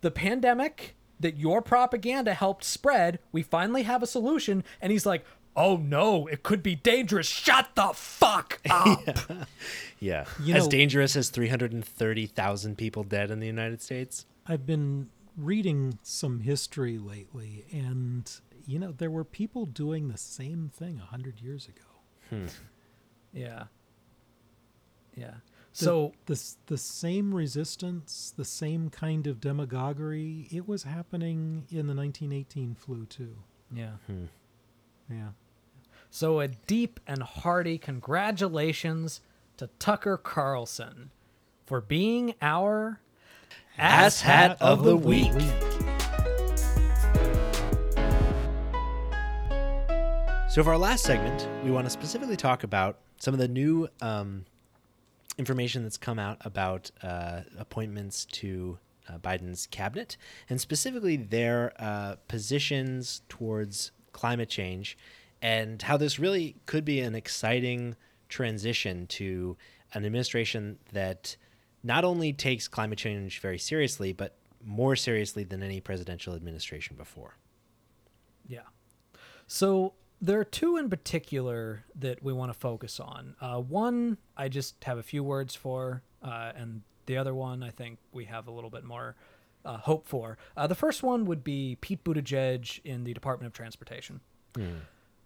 [0.03, 4.63] the pandemic that your propaganda helped spread, we finally have a solution.
[4.83, 5.25] And he's like,
[5.57, 7.27] oh no, it could be dangerous.
[7.29, 8.99] Shut the fuck up.
[10.01, 10.27] Yeah.
[10.43, 14.27] You as know- dangerous as 330,000 people dead in the United States.
[14.47, 18.31] I've been reading some history lately, and
[18.67, 21.83] you know there were people doing the same thing a hundred years ago.
[22.31, 22.47] Hmm.
[23.33, 23.65] yeah.
[25.17, 25.35] Yeah.
[25.73, 31.87] The- So the the same resistance, the same kind of demagoguery, it was happening in
[31.87, 33.37] the 1918 flu too.
[33.73, 33.97] yeah.
[34.07, 34.25] Hmm.
[35.11, 35.31] Yeah.
[36.11, 39.21] So a deep and hearty congratulations
[39.59, 41.11] to Tucker Carlson
[41.67, 43.01] for being our
[43.81, 45.33] Ass hat of the week.
[50.51, 53.89] So, for our last segment, we want to specifically talk about some of the new
[54.03, 54.45] um,
[55.39, 58.79] information that's come out about uh, appointments to
[59.09, 60.19] uh, Biden's cabinet,
[60.51, 64.99] and specifically their uh, positions towards climate change,
[65.41, 67.97] and how this really could be an exciting
[68.29, 69.57] transition to
[69.95, 71.39] an administration that
[71.83, 77.37] not only takes climate change very seriously, but more seriously than any presidential administration before.
[78.47, 78.61] Yeah.
[79.47, 83.35] So there are two in particular that we want to focus on.
[83.41, 87.71] Uh, one, I just have a few words for, uh, and the other one, I
[87.71, 89.17] think we have a little bit more
[89.65, 90.37] uh, hope for.
[90.57, 94.21] Uh, the first one would be Pete Buttigieg in the Department of Transportation.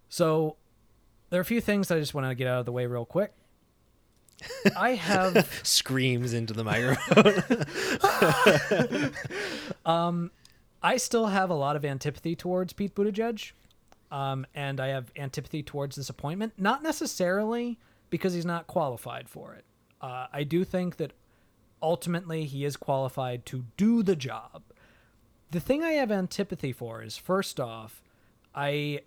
[0.08, 0.56] So
[1.30, 2.86] there are a few things that I just want to get out of the way
[2.86, 3.32] real quick.
[4.76, 7.42] I have Screams into the microphone.
[10.84, 13.52] I still have a lot of antipathy towards Pete Buttigieg,
[14.10, 16.52] um, and I have antipathy towards this appointment.
[16.58, 17.78] Not necessarily
[18.10, 19.64] because he's not qualified for it.
[20.02, 21.14] Uh, I do think that
[21.82, 24.62] ultimately he is qualified to do the job.
[25.50, 28.02] The thing I have antipathy for is first off,
[28.54, 29.00] I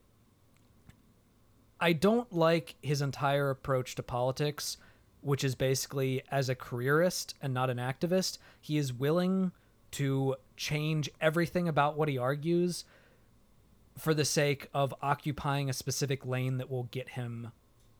[1.79, 4.77] I don't like his entire approach to politics,
[5.21, 9.51] which is basically as a careerist and not an activist, he is willing
[9.91, 12.85] to change everything about what he argues
[13.97, 17.51] for the sake of occupying a specific lane that will get him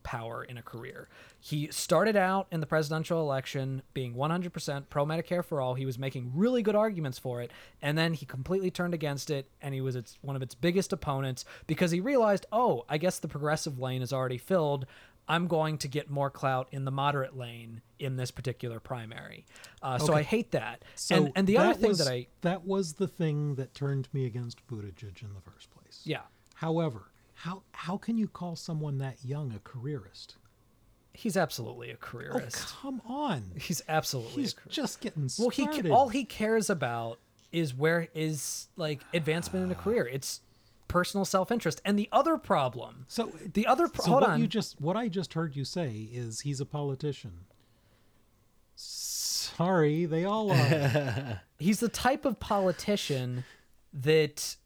[0.08, 1.06] power in a career.
[1.38, 5.74] He started out in the presidential election being 100% pro Medicare for all.
[5.74, 7.50] He was making really good arguments for it,
[7.82, 10.94] and then he completely turned against it, and he was its one of its biggest
[10.94, 14.86] opponents because he realized, oh, I guess the progressive lane is already filled.
[15.28, 19.44] I'm going to get more clout in the moderate lane in this particular primary.
[19.82, 20.84] Uh, So I hate that.
[20.94, 24.08] So and and the other thing was, that I that was the thing that turned
[24.12, 26.00] me against Buttigieg in the first place.
[26.04, 26.22] yeah,
[26.54, 30.36] However, how how can you call someone that young a careerist?
[31.14, 32.56] he's absolutely a careerist.
[32.58, 33.42] Oh, come on.
[33.58, 35.48] He's absolutely He's just getting well.
[35.50, 37.18] He all he cares about
[37.50, 40.06] is where is like advancement in a career.
[40.06, 40.40] It's
[40.88, 41.80] personal self interest.
[41.84, 43.04] And the other problem.
[43.08, 44.40] so The other pro- so hold what on.
[44.40, 47.44] you just what I just heard you say is he's a politician.
[48.76, 51.40] Sorry, they all are.
[51.58, 53.44] he's the type of politician
[53.92, 54.56] that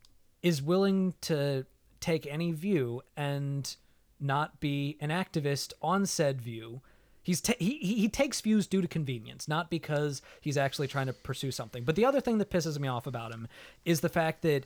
[0.43, 1.65] is willing to
[2.01, 3.77] take any view and
[4.21, 6.81] not be an activist on said view.
[7.23, 11.07] He's ta- he, he he takes views due to convenience, not because he's actually trying
[11.07, 11.85] to pursue something.
[11.85, 13.47] But the other thing that pisses me off about him
[13.85, 14.65] is the fact that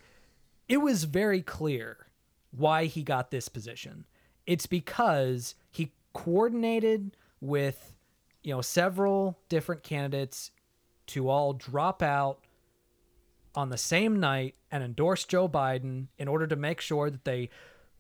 [0.69, 2.07] it was very clear
[2.51, 4.07] why he got this position.
[4.47, 7.93] It's because he coordinated with
[8.43, 10.51] you know several different candidates
[11.07, 12.39] to all drop out
[13.55, 17.49] on the same night and endorse Joe Biden in order to make sure that they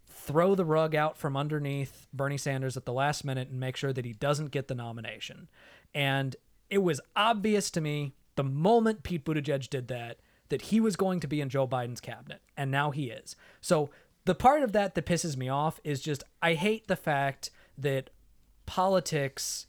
[0.07, 3.93] throw the rug out from underneath Bernie Sanders at the last minute and make sure
[3.93, 5.49] that he doesn't get the nomination.
[5.95, 6.37] And
[6.69, 10.19] it was obvious to me the moment Pete Buttigieg did that
[10.49, 13.37] that he was going to be in Joe Biden's cabinet, and now he is.
[13.61, 13.91] So
[14.27, 18.11] the part of that that pisses me off is just I hate the fact that
[18.67, 19.67] politics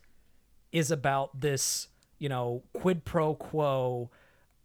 [0.71, 1.87] is about this,
[2.17, 4.09] you know, quid pro quo.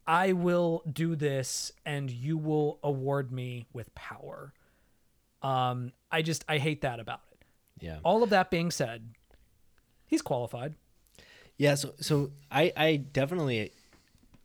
[0.07, 4.53] I will do this and you will award me with power.
[5.43, 7.45] Um, I just I hate that about it.
[7.81, 7.99] Yeah.
[8.03, 9.11] All of that being said,
[10.07, 10.75] he's qualified.
[11.59, 13.73] Yeah, so so I I definitely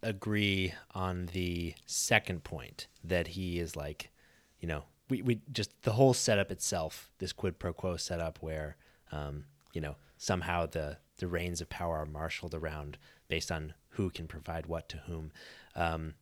[0.04, 4.12] agree on the second point that he is like,
[4.60, 8.76] you know, we, we just the whole setup itself, this quid pro quo setup where
[9.12, 12.98] um, you know, somehow the the reins of power are marshaled around
[13.28, 15.32] based on who can provide what to whom.
[15.76, 16.14] Um,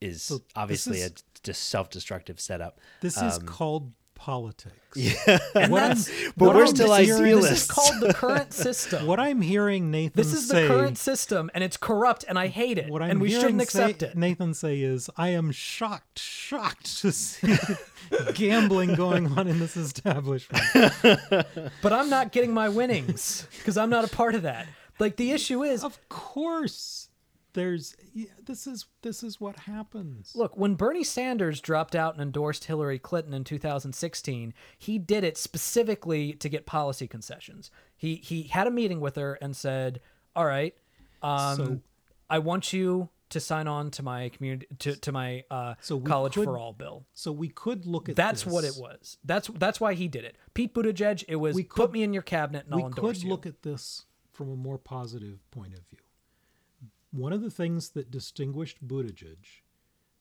[0.00, 2.80] is So obviously is- a just self-destructive setup.
[3.00, 4.74] This is Um, called politics.
[5.54, 9.06] And What that's but what we're I'm still hearing- This is called the current system.
[9.06, 12.76] What I'm hearing Nathan this is the current system, and it's corrupt, and I hate
[12.78, 14.16] it, what I'm and we hearing shouldn't accept say, it.
[14.16, 17.56] Nathan say is, I am shocked, shocked to see
[18.34, 20.62] gambling going on in this establishment.
[21.82, 24.66] But I'm not getting my winnings because I'm not a part of that.
[24.98, 27.07] Like the issue is, of course,
[27.58, 30.32] there's yeah, this is this is what happens.
[30.36, 35.36] Look, when Bernie Sanders dropped out and endorsed Hillary Clinton in 2016, he did it
[35.36, 37.70] specifically to get policy concessions.
[37.96, 40.00] He he had a meeting with her and said,
[40.36, 40.74] "All right,
[41.22, 41.80] um, So-
[42.30, 46.34] I want you to sign on to my community to to my uh, So college
[46.34, 48.52] could- for all bill." So we could look at That's this.
[48.52, 49.18] what it was.
[49.24, 50.36] That's that's why he did it.
[50.54, 53.24] Pete Buttigieg, it was We put me in your cabinet and we I'll endorse could
[53.24, 53.30] you.
[53.30, 55.98] look at this from a more positive point of view.
[57.10, 59.62] One of the things that distinguished Buttigieg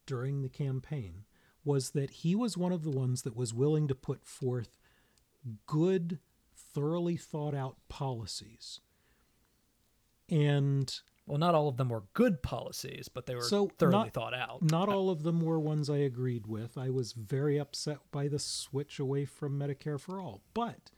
[0.06, 1.26] during the campaign
[1.66, 4.78] was that he was one of the ones that was willing to put forth
[5.66, 6.20] good,
[6.56, 8.80] thoroughly thought out policies.
[10.30, 10.94] And
[11.26, 14.34] well, not all of them were good policies, but they were So, thoroughly not- thought
[14.34, 14.62] out.
[14.62, 16.78] not all of them were ones I agreed with.
[16.78, 20.42] I was very upset by the switch away from Medicare for all.
[20.54, 20.92] But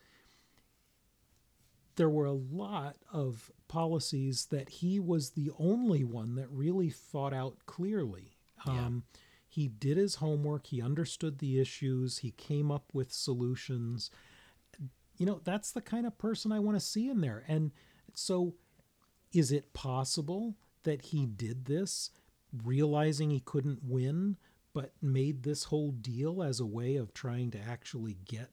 [1.96, 7.34] there were a lot of policies that he was the only one that really thought
[7.34, 8.36] out clearly.
[8.66, 9.04] Um,
[9.48, 14.12] he did his homework, he understood the issues, he came up with solutions.
[15.18, 17.46] You know, that's the kind of person I want to see in there.
[17.48, 17.72] And
[18.14, 18.56] so
[19.32, 22.12] is it possible that he did this
[22.64, 24.38] realizing he couldn't win,
[24.74, 28.50] but made this whole deal as a way of trying to actually get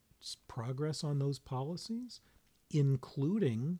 [0.48, 2.20] progress on those policies,
[2.70, 3.78] including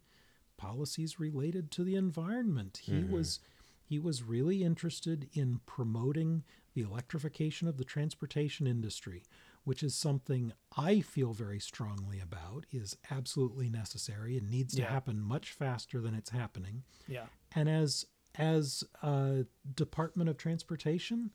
[0.57, 2.81] policies related to the environment?
[2.83, 3.13] He mm-hmm.
[3.13, 3.41] was
[3.89, 6.43] he was really interested in promoting
[6.75, 9.23] the electrification of the transportation industry,
[9.63, 14.91] which is something I feel very strongly about is absolutely necessary and needs to Yeah.
[14.91, 16.83] happen much faster than it's happening.
[17.07, 17.27] Yeah.
[17.55, 18.07] And as
[18.39, 21.33] as a Department of Transportation,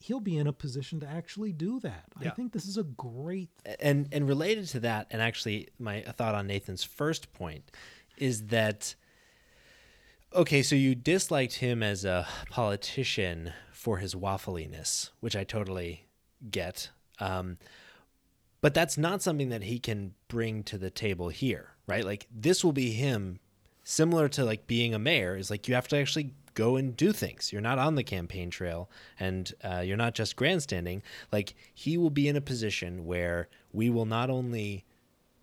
[0.00, 2.04] he'll be in a position to actually do that.
[2.20, 3.48] I think this is a great
[3.80, 7.70] and and related to that, and actually my thought on Nathan's first point
[8.16, 8.94] is that
[10.34, 16.06] okay, so you disliked him as a politician for his waffliness, which I totally
[16.50, 16.90] get.
[17.18, 17.58] Um,
[18.60, 22.04] but that's not something that he can bring to the table here, right?
[22.04, 23.38] Like this will be him
[23.84, 27.12] similar to like being a mayor is like you have to actually go and do
[27.12, 27.52] things.
[27.52, 28.90] You're not on the campaign trail
[29.20, 31.02] and uh, you're not just grandstanding.
[31.30, 34.84] Like he will be in a position where we will not only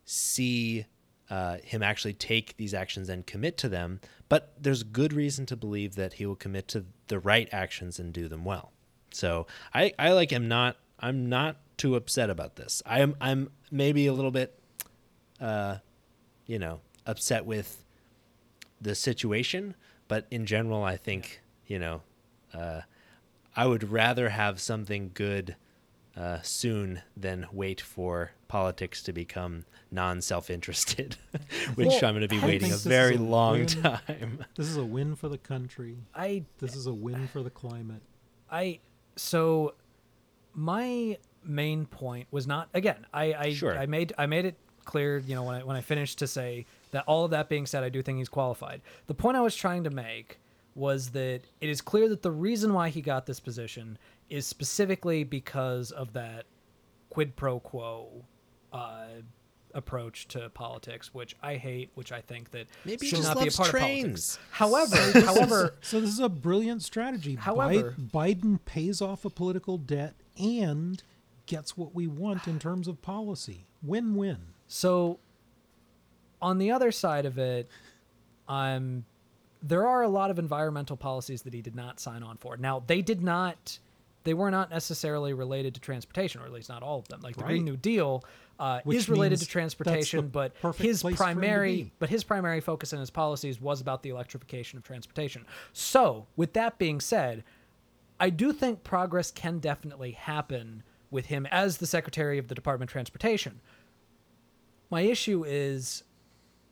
[0.04, 0.86] see
[1.34, 4.00] uh, him actually take these actions and commit to them,
[4.30, 8.14] but there's good reason to believe that he will commit to the right actions and
[8.14, 8.72] do them well.
[9.12, 12.84] So I, I like am not I'm not too upset about this.
[12.86, 14.60] I'm I'm maybe a little bit
[15.42, 15.78] uh,
[16.46, 17.84] you know, upset with
[18.80, 19.74] the situation,
[20.08, 22.04] but in general, I think you know,
[22.54, 22.82] uh,
[23.56, 25.56] I would rather have something good
[26.16, 31.18] uh, soon than wait for politics to become non-self-interested,
[31.76, 33.66] which Well, I'm going to be I waiting think a very a long win.
[33.66, 34.46] time.
[34.56, 35.98] this is a win for the country.
[36.14, 38.04] I This is a win for the climate.
[38.52, 38.80] I
[39.16, 39.74] so
[40.54, 43.08] my main point was not again.
[43.12, 43.76] I I, Sure.
[43.76, 44.56] I made I made it
[44.86, 45.18] clear.
[45.18, 47.84] You know when I when I finished to say that all of that being said,
[47.84, 48.82] I do think he's qualified.
[49.08, 50.38] The point I was trying to make
[50.76, 53.98] was that it is clear that the reason why he got this position
[54.30, 56.46] is specifically because of that
[57.10, 58.26] quid pro quo
[58.74, 59.06] uh,
[59.74, 63.36] approach to politics, which I hate, which I think that Maybe he should just not
[63.38, 64.38] be a loves part trains.
[64.52, 64.92] of politics.
[65.22, 67.36] However, however, So this is a brilliant strategy.
[67.36, 71.02] Bi- However- Biden pays off a political debt and
[71.46, 73.66] gets what we want in terms of policy.
[73.82, 74.38] Win-win.
[74.68, 75.20] So,
[76.42, 77.68] on the other side of it,
[78.48, 79.06] um,
[79.62, 82.58] there are a lot of environmental policies that he did not sign on for.
[82.58, 83.80] Now, they did not,
[84.24, 87.22] they were not necessarily related to transportation, or at least not all of them.
[87.22, 88.24] Like the Green New Deal
[88.60, 92.62] uh, is related to transportation, but his place for him to primary, but his primary
[92.62, 95.46] focus in his policies was about the electrification of transportation.
[95.74, 97.44] So, with that being said,
[98.20, 102.90] I do think progress can definitely happen with him as the Secretary of the Department
[102.90, 103.60] of Transportation.
[104.90, 106.04] My issue is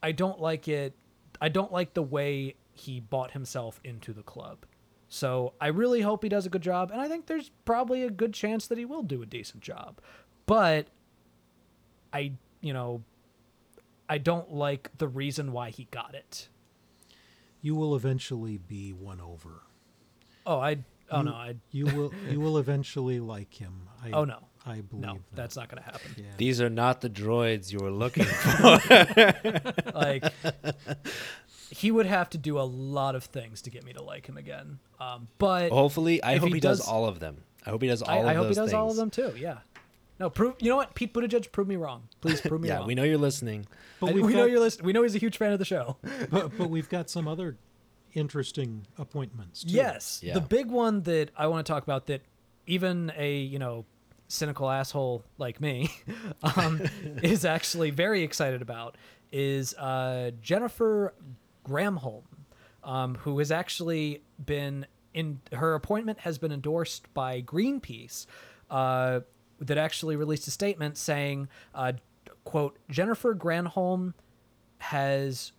[0.02, 0.96] I don't like it.
[1.42, 4.66] I don't like the way he bought himself into the club.
[5.14, 8.10] So I really hope he does a good job, and I think there's probably a
[8.10, 10.00] good chance that he will do a decent job.
[10.46, 10.88] But
[12.14, 12.32] I,
[12.62, 13.04] you know,
[14.08, 16.48] I don't like the reason why he got it.
[17.62, 19.64] You will eventually be won over.
[20.46, 20.78] Oh, I.
[21.12, 21.56] Oh no, I.
[21.72, 23.90] You will you will eventually like him.
[24.02, 25.22] I, Oh no, I believe no, that.
[25.36, 26.16] that's not going to happen.
[26.16, 26.24] yeah.
[26.38, 28.24] These are not the droids you were looking
[28.54, 28.80] for.
[29.94, 30.24] like
[31.72, 34.38] he would have to do a lot of things to get me to like him
[34.38, 34.78] again.
[35.00, 37.38] Um, but Hopefully, I hope he he, does, does- all of them.
[37.66, 39.10] I hope he does all I, of I hope he those does all of them
[39.10, 39.34] too.
[39.38, 39.60] Yeah.
[40.20, 40.56] No, prove.
[40.60, 40.94] You know what?
[40.94, 42.04] Pete Buttigieg, prove me wrong.
[42.20, 42.88] Please prove me Yeah, wrong.
[42.88, 43.66] we know you're listening.
[44.00, 44.86] But we've we know you're listening.
[44.86, 45.98] We know he's a huge fan of the show.
[46.30, 47.58] but, but we've got some other
[48.14, 49.64] interesting appointments.
[49.64, 49.74] Too.
[49.74, 50.34] Yes, Yeah.
[50.36, 52.22] the big one that I want to talk about that
[52.68, 53.86] even a you know
[54.28, 55.90] cynical asshole like me
[56.44, 56.82] um,
[57.24, 58.96] is actually very excited about
[59.32, 61.14] is uh, Jennifer
[61.66, 62.24] Granholm,
[62.84, 68.26] um, who has actually been in her appointment has been endorsed by Greenpeace.
[68.70, 69.22] Uh,
[69.60, 71.94] that actually released a statement saying, uh,
[72.44, 74.14] "quote Jennifer Granholm
[74.80, 75.52] has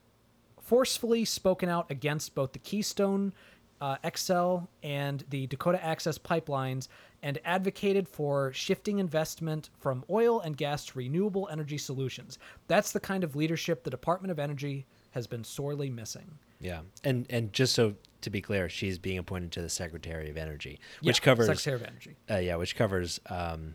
[0.61, 3.33] forcefully spoken out against both the Keystone
[3.81, 6.89] uh, XL and the Dakota Access pipelines
[7.23, 12.39] and advocated for shifting investment from oil and gas to renewable energy solutions.
[12.69, 16.39] That's the kind of leadership the Department of Energy has been sorely missing.
[16.61, 20.37] Yeah, and and just so to be clear, she's being appointed to the Secretary of
[20.37, 22.17] Energy, which Yeah, covers Secretary of Energy.
[22.31, 23.75] uh, yeah, which covers um,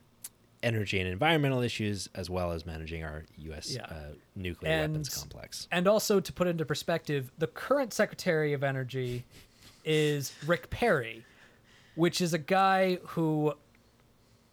[0.63, 3.73] energy and environmental issues as well as managing our U.S.
[3.75, 3.83] Yeah.
[3.85, 3.95] Uh,
[4.35, 5.67] nuclear And- weapons complex.
[5.71, 9.25] And also to put into perspective, the current Secretary of Energy
[9.83, 11.25] is Rick Perry,
[11.95, 13.53] which is a guy who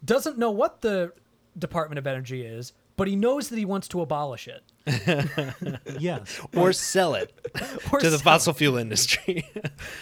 [0.03, 1.13] doesn't know what the
[1.57, 4.61] Department of Energy is, but he knows that he wants to abolish it.
[5.99, 6.39] Yes.
[6.55, 7.33] Or sell it
[7.91, 9.47] Or to the fossil fuel industry.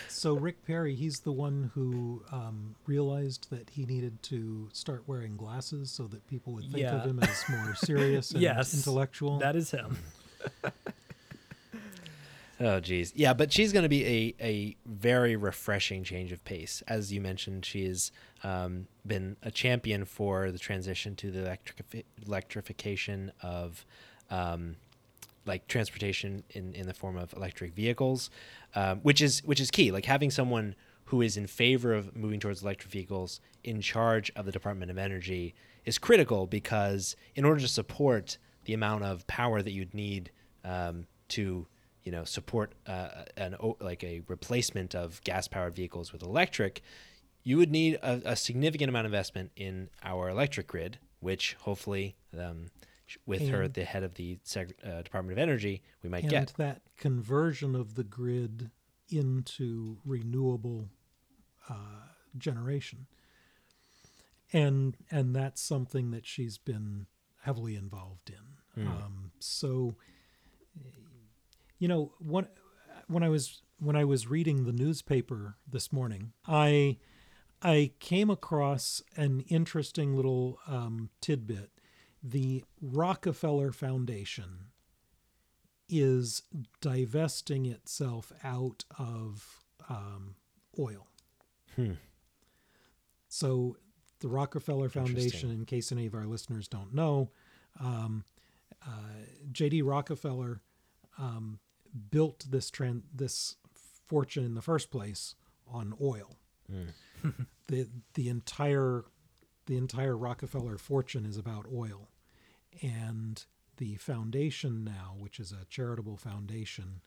[0.09, 5.35] So Rick Perry, he's the one who um, realized that he needed to start wearing
[5.35, 6.95] glasses so that people would think Yeah.
[6.95, 9.37] of him as more serious and Yes, intellectual.
[9.39, 9.97] That is him.
[12.59, 16.81] Oh geez, yeah, but she's going to be a, a very refreshing change of pace.
[16.87, 18.11] As you mentioned, she has
[18.43, 23.85] um, been a champion for the transition to the electric electrification of
[24.33, 24.75] um,
[25.45, 28.29] like transportation in, in the form of electric vehicles,
[28.75, 29.91] um, which is which is key.
[29.91, 34.45] Like having someone who is in favor of moving towards electric vehicles in charge of
[34.45, 35.53] the Department of Energy
[35.85, 40.31] is critical because in order to support the amount of power that you'd need
[40.63, 41.67] um, to
[42.03, 46.81] you know support uh, an like a replacement of gas powered vehicles with electric
[47.43, 52.15] you would need a, a significant amount of investment in our electric grid which hopefully
[52.37, 52.67] um,
[53.25, 56.31] with her at the head of the Sec- uh, department of energy we might and
[56.31, 58.71] get that conversion of the grid
[59.09, 60.89] into renewable
[61.69, 62.07] uh,
[62.37, 63.07] generation.
[64.51, 67.07] And and that's something that she's been
[67.41, 68.83] heavily involved in.
[68.87, 69.95] Um, so,
[71.79, 72.47] you know, when
[73.07, 76.97] when I was when I was reading the newspaper this morning, I
[77.61, 81.71] I came across an interesting little um, tidbit.
[82.23, 84.67] The Rockefeller Foundation
[85.89, 86.43] is
[86.81, 90.35] divesting itself out of um,
[90.79, 91.07] oil.
[91.75, 91.93] Hmm.
[93.27, 93.77] So,
[94.19, 97.31] the Rockefeller Foundation, in case any of our listeners don't know,
[97.79, 98.23] um,
[98.85, 99.81] uh, J.D.
[99.81, 100.61] Rockefeller
[101.17, 101.59] um,
[102.11, 103.57] built this tran- this
[104.07, 105.35] fortune in the first place
[105.67, 106.37] on oil.
[107.67, 109.03] the the entire
[109.65, 112.09] the entire Rockefeller fortune is about oil,
[112.81, 113.43] and
[113.77, 117.01] the foundation now, which is a charitable foundation,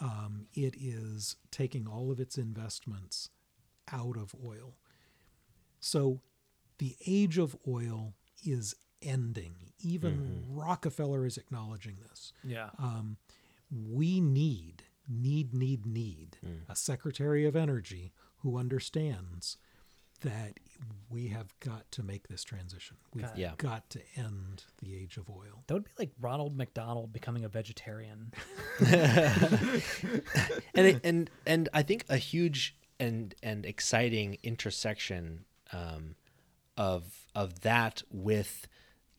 [0.00, 3.30] um, it is taking all of its investments
[3.92, 4.76] out of oil.
[5.80, 6.20] So,
[6.78, 8.14] the age of oil
[8.44, 9.54] is ending.
[9.80, 10.58] Even mm-hmm.
[10.58, 12.32] Rockefeller is acknowledging this.
[12.42, 12.70] Yeah.
[12.78, 13.18] Um,
[13.70, 16.60] we need, need, need, need mm.
[16.68, 19.56] a Secretary of Energy who understands
[20.24, 20.58] that
[21.10, 22.96] we have got to make this transition.
[23.14, 23.38] We've Got.
[23.38, 23.52] Yeah.
[23.56, 25.62] got to end the age of oil.
[25.66, 28.32] that would be like Ronald McDonald becoming a vegetarian.
[28.80, 29.82] and
[30.74, 36.16] it, and and I think a huge and and exciting intersection um,
[36.76, 38.66] of of that with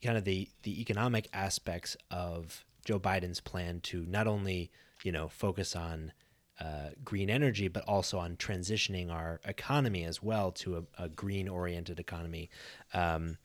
[0.02, 4.70] kind of the the economic aspects of Joe Biden's plan to not only
[5.02, 6.12] you know focus on
[6.60, 11.48] uh, green energy but also on transitioning our economy as well to a, a green
[11.48, 12.50] oriented economy.
[12.94, 13.38] Um,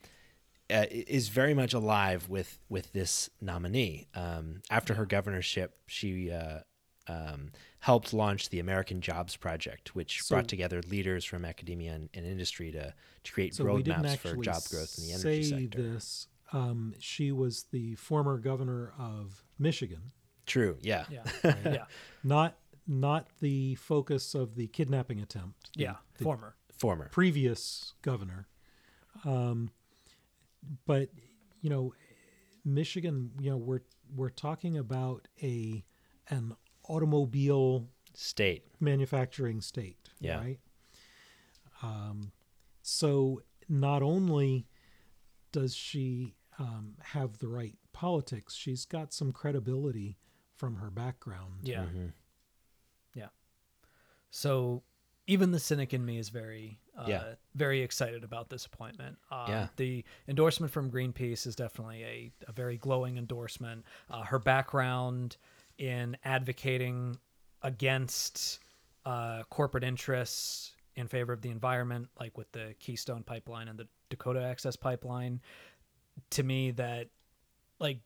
[0.70, 4.08] uh, is very much alive with with this nominee.
[4.16, 6.60] Um, after her governorship, she uh,
[7.10, 12.10] um, helped launch the American Jobs Project, which So- brought together leaders from academia and,
[12.14, 12.94] and industry to
[13.24, 15.82] to create So roadmaps for job growth in the energy say sector.
[15.82, 16.28] this.
[16.54, 20.12] Um, she was the former governor of Michigan,
[20.46, 21.24] True, yeah, Yeah.
[21.66, 21.86] yeah.
[22.24, 22.56] not
[22.88, 25.72] not the focus of the kidnapping attempt.
[25.76, 25.96] the- Yeah.
[26.18, 26.56] the Former.
[26.74, 27.10] former.
[27.10, 28.48] previous governor.
[29.24, 29.72] Um,
[30.86, 31.10] but
[31.62, 31.94] you know,
[32.66, 33.32] Michigan.
[33.40, 33.82] You know, we're
[34.16, 35.84] we're talking about a
[36.30, 40.38] an automobile State, manufacturing state, Yeah.
[40.40, 40.60] right?
[41.82, 42.32] Um,
[42.82, 44.68] so not only
[45.52, 50.18] does she um, have the right politics, she's got some credibility
[50.56, 51.62] from her background.
[51.64, 51.86] Yeah.
[51.86, 52.08] Mm-hmm.
[54.32, 54.82] So
[55.28, 57.36] even the cynic in me is very, uh, Yeah.
[57.54, 59.18] very excited about this appointment.
[59.30, 59.68] Uh, Yeah.
[59.76, 63.86] The endorsement from Greenpeace is definitely a, a very glowing endorsement.
[64.10, 65.38] Uh, her background
[65.78, 67.18] in advocating
[67.62, 68.60] against
[69.06, 73.88] uh, corporate interests in favor of the environment, like with the Keystone Pipeline and the
[74.10, 75.42] Dakota Access Pipeline,
[76.32, 77.08] to me that
[77.80, 78.00] like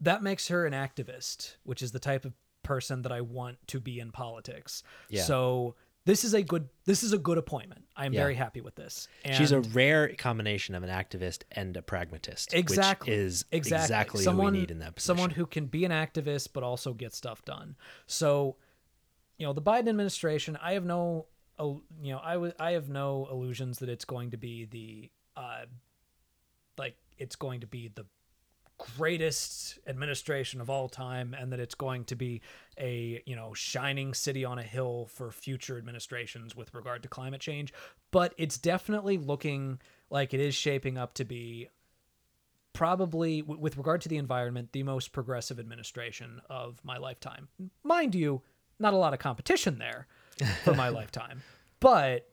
[0.00, 2.32] that makes her an activist, which is the type of
[2.62, 4.82] person that I want to be in politics.
[5.08, 5.22] Yeah.
[5.22, 5.74] So
[6.04, 7.84] this is a good this is a good appointment.
[7.96, 8.20] I'm Yeah.
[8.20, 9.06] very happy with this.
[9.24, 12.52] And She's a rare combination of an activist and a pragmatist.
[12.54, 15.16] exactly which is exactly, exactly someone who we need in that position.
[15.16, 17.76] someone who can be an activist but also get stuff done.
[18.06, 18.56] So,
[19.38, 21.26] you know, the Biden administration, I have no,
[21.60, 25.66] you know, I was I have no illusions that it's going to be the, uh,
[26.78, 28.06] like it's going to be the
[28.78, 32.40] greatest administration of all time and that it's going to be
[32.78, 37.40] a you know shining city on a hill for future administrations with regard to climate
[37.40, 37.72] change.
[38.10, 39.80] But it's definitely looking
[40.10, 41.68] like it is shaping up to be
[42.72, 47.48] probably w- with regard to the environment the most progressive administration of my lifetime.
[47.84, 48.42] Mind you
[48.78, 50.06] not a lot of competition there
[50.64, 51.42] for my lifetime
[51.82, 52.28] but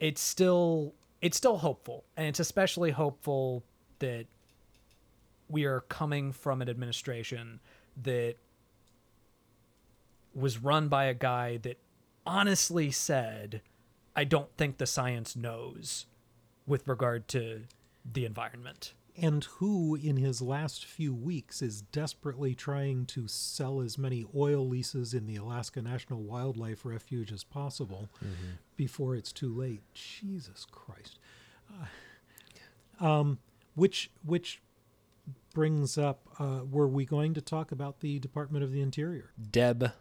[0.00, 2.04] it's still it's still hopeful.
[2.16, 3.62] And it's especially hopeful
[3.98, 4.26] that
[5.54, 7.60] we are coming from an administration
[8.02, 8.34] that
[10.34, 11.78] was run by a guy that
[12.26, 13.62] honestly said
[14.16, 16.06] i don't think the science knows
[16.66, 17.62] with regard to
[18.12, 23.96] the environment and who in his last few weeks is desperately trying to sell as
[23.96, 28.08] many oil leases in the Alaska National Wildlife Refuge as possible
[28.76, 29.82] before it's too late.
[29.94, 31.20] Jesus Christ.
[33.00, 33.38] Uh, um,
[33.76, 34.60] which which
[35.54, 39.30] brings up uh, were we going to talk about the Department of the Interior?
[39.50, 39.92] Deb,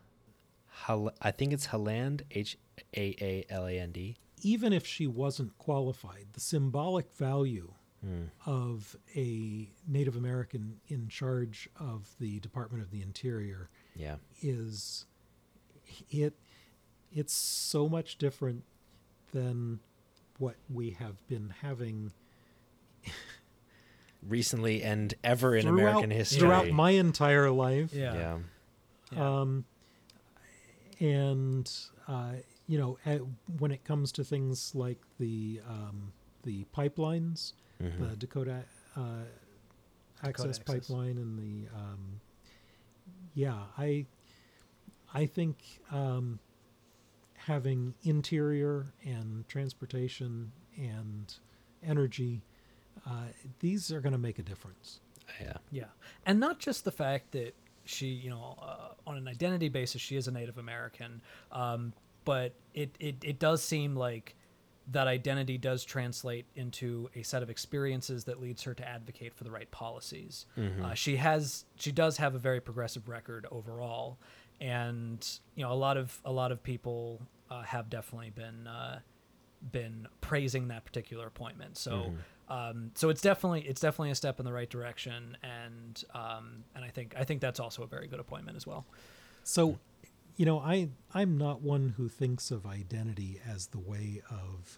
[1.21, 2.57] I think it's Haaland, H
[2.97, 4.17] A A L A N D.
[4.41, 7.71] Even if she wasn't qualified, the symbolic value
[8.03, 8.23] Hmm.
[8.45, 15.05] of a Native American in charge of the Department of the Interior Yeah, is
[16.09, 16.33] it
[17.13, 18.65] it's so much different
[19.31, 19.79] than
[20.37, 22.11] what we have been having
[24.27, 26.39] recently and ever in throughout, American history.
[26.39, 28.37] throughout my entire life yeah.
[29.11, 29.39] Yeah.
[29.39, 29.65] um
[30.99, 31.71] and
[32.07, 32.33] uh
[32.67, 33.17] you know uh,
[33.59, 36.13] when it comes to things like the um
[36.43, 38.03] the pipelines Mm-hmm.
[38.11, 38.63] the Dakota
[38.95, 39.01] uh
[40.23, 40.59] access Access.
[40.59, 42.21] pipeline and the um
[43.33, 44.05] yeah i
[45.13, 45.57] i think
[45.91, 46.39] um
[47.35, 51.33] having interior and transportation and
[51.85, 52.41] energy
[53.05, 53.27] uh
[53.59, 54.99] these are going to make a difference.
[55.41, 55.85] Yeah, Yeah,
[56.25, 57.55] and not just the fact that
[57.85, 61.21] she, you know, uh, on an identity basis, she is a Native American,
[61.51, 61.93] um,
[62.25, 64.35] but it, it it does seem like
[64.91, 69.45] that identity does translate into a set of experiences that leads her to advocate for
[69.45, 70.45] the right policies.
[70.83, 74.17] Uh, she has she does have a very progressive record overall,
[74.59, 78.99] and you know a lot of a lot of people uh, have definitely been uh,
[79.71, 81.77] been praising that particular appointment.
[81.77, 82.13] So
[82.49, 86.83] Um, so it's definitely it's definitely a step in the right direction, and um, and
[86.83, 88.85] I think I think that's also a very good appointment as well.
[89.43, 89.79] So,
[90.35, 94.77] you know, I I'm not one who thinks of identity as the way of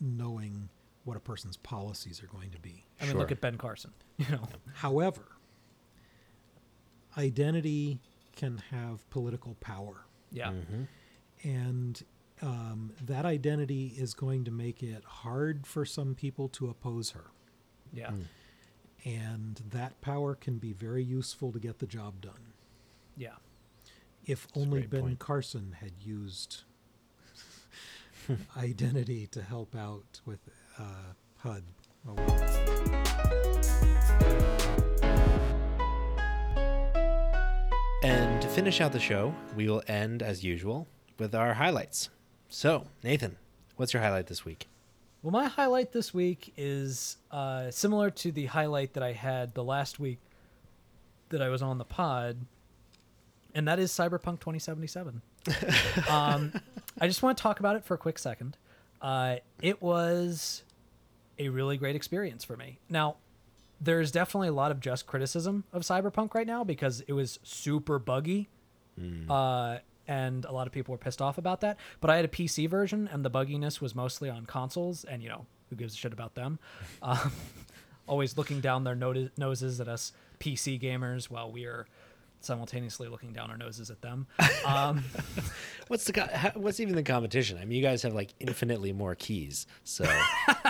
[0.00, 0.68] knowing
[1.04, 2.84] what a person's policies are going to be.
[3.00, 3.92] I mean, look at Ben Carson.
[4.16, 5.22] You know, However,
[7.18, 7.98] identity
[8.36, 10.52] can have political power, yeah,
[11.42, 12.02] and
[12.44, 17.24] um, that identity is going to make it hard for some people to oppose her.
[17.92, 18.10] yeah,
[19.04, 22.52] And that power can be very useful to get the job done.
[23.16, 23.36] yeah.
[24.26, 25.18] If a only Ben point.
[25.18, 26.62] Carson had used
[28.56, 30.40] identity to help out with
[30.78, 31.62] uh, HUD.
[32.08, 33.44] Oh, well.
[38.02, 40.86] And to finish out the show, we will end as usual
[41.18, 42.10] with our highlights.
[42.54, 43.36] So, Nathan,
[43.74, 44.68] what's your highlight this week?
[45.24, 49.64] Well, my highlight this week is uh, similar to the highlight that I had the
[49.64, 50.20] last week
[51.30, 52.36] that I was on the pod,
[53.56, 55.20] and that is Cyberpunk 2077.
[56.08, 56.52] um,
[57.00, 58.56] I just want to talk about it for a quick second.
[59.02, 60.62] Uh, it was
[61.40, 62.78] a really great experience for me.
[62.88, 63.16] Now,
[63.80, 67.98] there's definitely a lot of just criticism of Cyberpunk right now because it was super
[67.98, 68.48] buggy.
[69.28, 69.78] Uh,
[70.08, 71.78] and a lot of people were pissed off about that.
[72.00, 75.28] But I had a PC version, and the bugginess was mostly on consoles, and you
[75.28, 76.58] know, who gives a shit about them?
[77.02, 77.32] Um,
[78.06, 81.86] always looking down their noti- noses at us PC gamers while we are
[82.40, 84.26] simultaneously looking down our noses at them.
[84.66, 85.02] Um,
[85.88, 87.58] What's the co- how, what's even the competition?
[87.58, 89.66] I mean, you guys have like infinitely more keys.
[89.84, 90.04] So,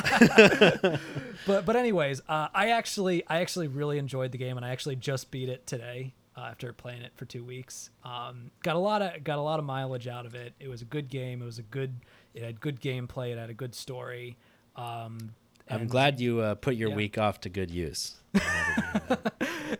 [1.47, 4.97] but but anyways, uh, I actually I actually really enjoyed the game, and I actually
[4.97, 7.91] just beat it today uh, after playing it for two weeks.
[8.05, 10.53] Um, got a lot of got a lot of mileage out of it.
[10.61, 11.43] It was a good game.
[11.43, 11.95] It was a good.
[12.35, 13.31] It had good gameplay.
[13.33, 14.37] It had a good story.
[14.77, 15.35] Um,
[15.71, 16.97] I'm glad you uh, put your Yeah.
[16.97, 18.17] week off to good use.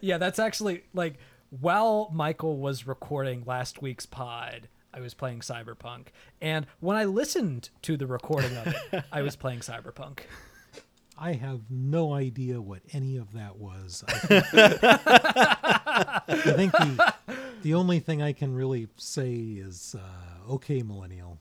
[0.01, 1.15] Yeah, that's actually like
[1.61, 4.69] while Michael was recording last week's pod.
[4.93, 6.09] I was playing Cyberpunk,
[6.41, 10.21] and when I listened to the recording of it, I was playing Cyberpunk.
[11.17, 14.03] I have no idea what any of that was.
[14.09, 14.13] I
[14.43, 14.85] think,
[16.29, 17.15] I think the,
[17.63, 21.39] the only thing I can really say is, uh, okay, millennial.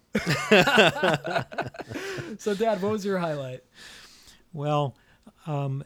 [2.37, 3.63] So, Dad, what was your highlight?
[4.53, 4.95] Well,
[5.47, 5.83] um,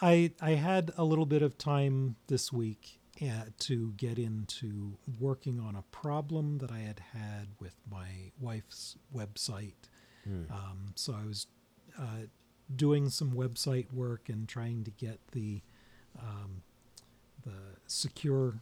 [0.00, 5.58] I I had a little bit of time this week uh, to get into working
[5.60, 9.74] on a problem that I had had with my wife's website.
[10.50, 11.46] Um, so I was
[11.98, 12.26] uh,
[12.74, 15.60] doing some website work and trying to get the
[16.18, 16.62] um,
[17.44, 17.52] the
[17.86, 18.54] secure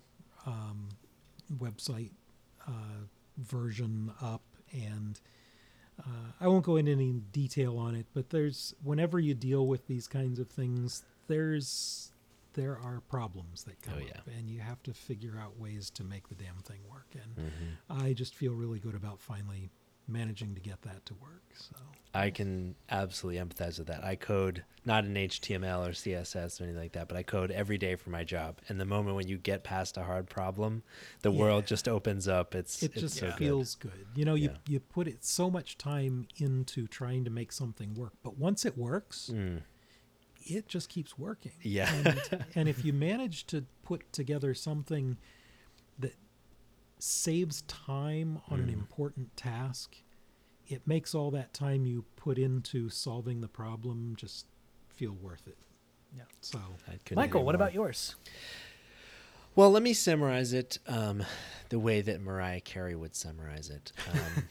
[0.46, 0.88] um,
[1.58, 2.10] website
[2.66, 3.06] uh,
[3.38, 5.20] version up and
[6.00, 9.86] uh, I won't go into any detail on it, but there's whenever you deal with
[9.86, 12.10] these kinds of things, there's
[12.54, 14.18] there are problems that come Oh, yeah.
[14.18, 17.06] up, and you have to figure out ways to make the damn thing work.
[17.14, 18.02] And Mm-hmm.
[18.06, 19.70] I just feel really good about finally
[20.06, 21.42] managing to get that to work.
[21.54, 21.76] So
[22.12, 24.04] I can absolutely empathize with that.
[24.04, 27.78] I code not in HTML or CSS or anything like that, but I code every
[27.78, 28.60] day for my job.
[28.68, 30.82] And the moment when you get past a hard problem,
[31.22, 32.54] the world just opens up.
[32.54, 34.06] It's it it's just so feels good.
[34.14, 34.56] You know, you Yeah.
[34.68, 38.76] you put it so much time into trying to make something work, but once it
[38.76, 39.62] works, Mm,
[40.46, 41.52] it just keeps working.
[41.62, 41.92] Yeah.
[41.94, 45.16] And, and if you manage to put together something
[47.04, 48.64] saves time on Mm.
[48.64, 49.96] an important task,
[50.66, 54.46] it makes all that time you put into solving the problem just
[54.88, 55.58] feel worth it.
[56.16, 56.22] Yeah.
[56.40, 56.58] So
[57.14, 58.14] Michael, agree what about yours?
[59.56, 61.22] Well, let me summarize it um,
[61.68, 63.92] the way that Mariah Carey would summarize it.
[64.12, 64.48] Um,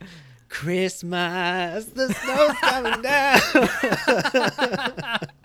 [0.48, 3.40] Christmas, the snow's coming down.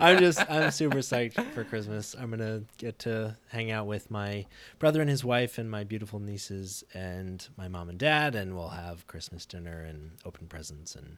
[0.00, 2.14] I'm just, I'm super psyched for Christmas.
[2.18, 4.46] I'm gonna get to hang out with my
[4.78, 8.68] brother and his wife and my beautiful nieces and my mom and dad, and we'll
[8.68, 11.16] have Christmas dinner and open presents and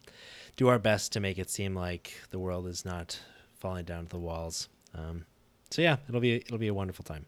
[0.57, 3.20] do our best to make it seem like the world is not
[3.59, 4.69] falling down to the walls.
[4.95, 5.25] Um,
[5.70, 7.27] so yeah, it'll be it'll be a wonderful time.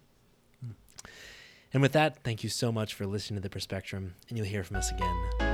[1.73, 4.65] And with that, thank you so much for listening to the Perspectrum, and you'll hear
[4.65, 5.50] from us again.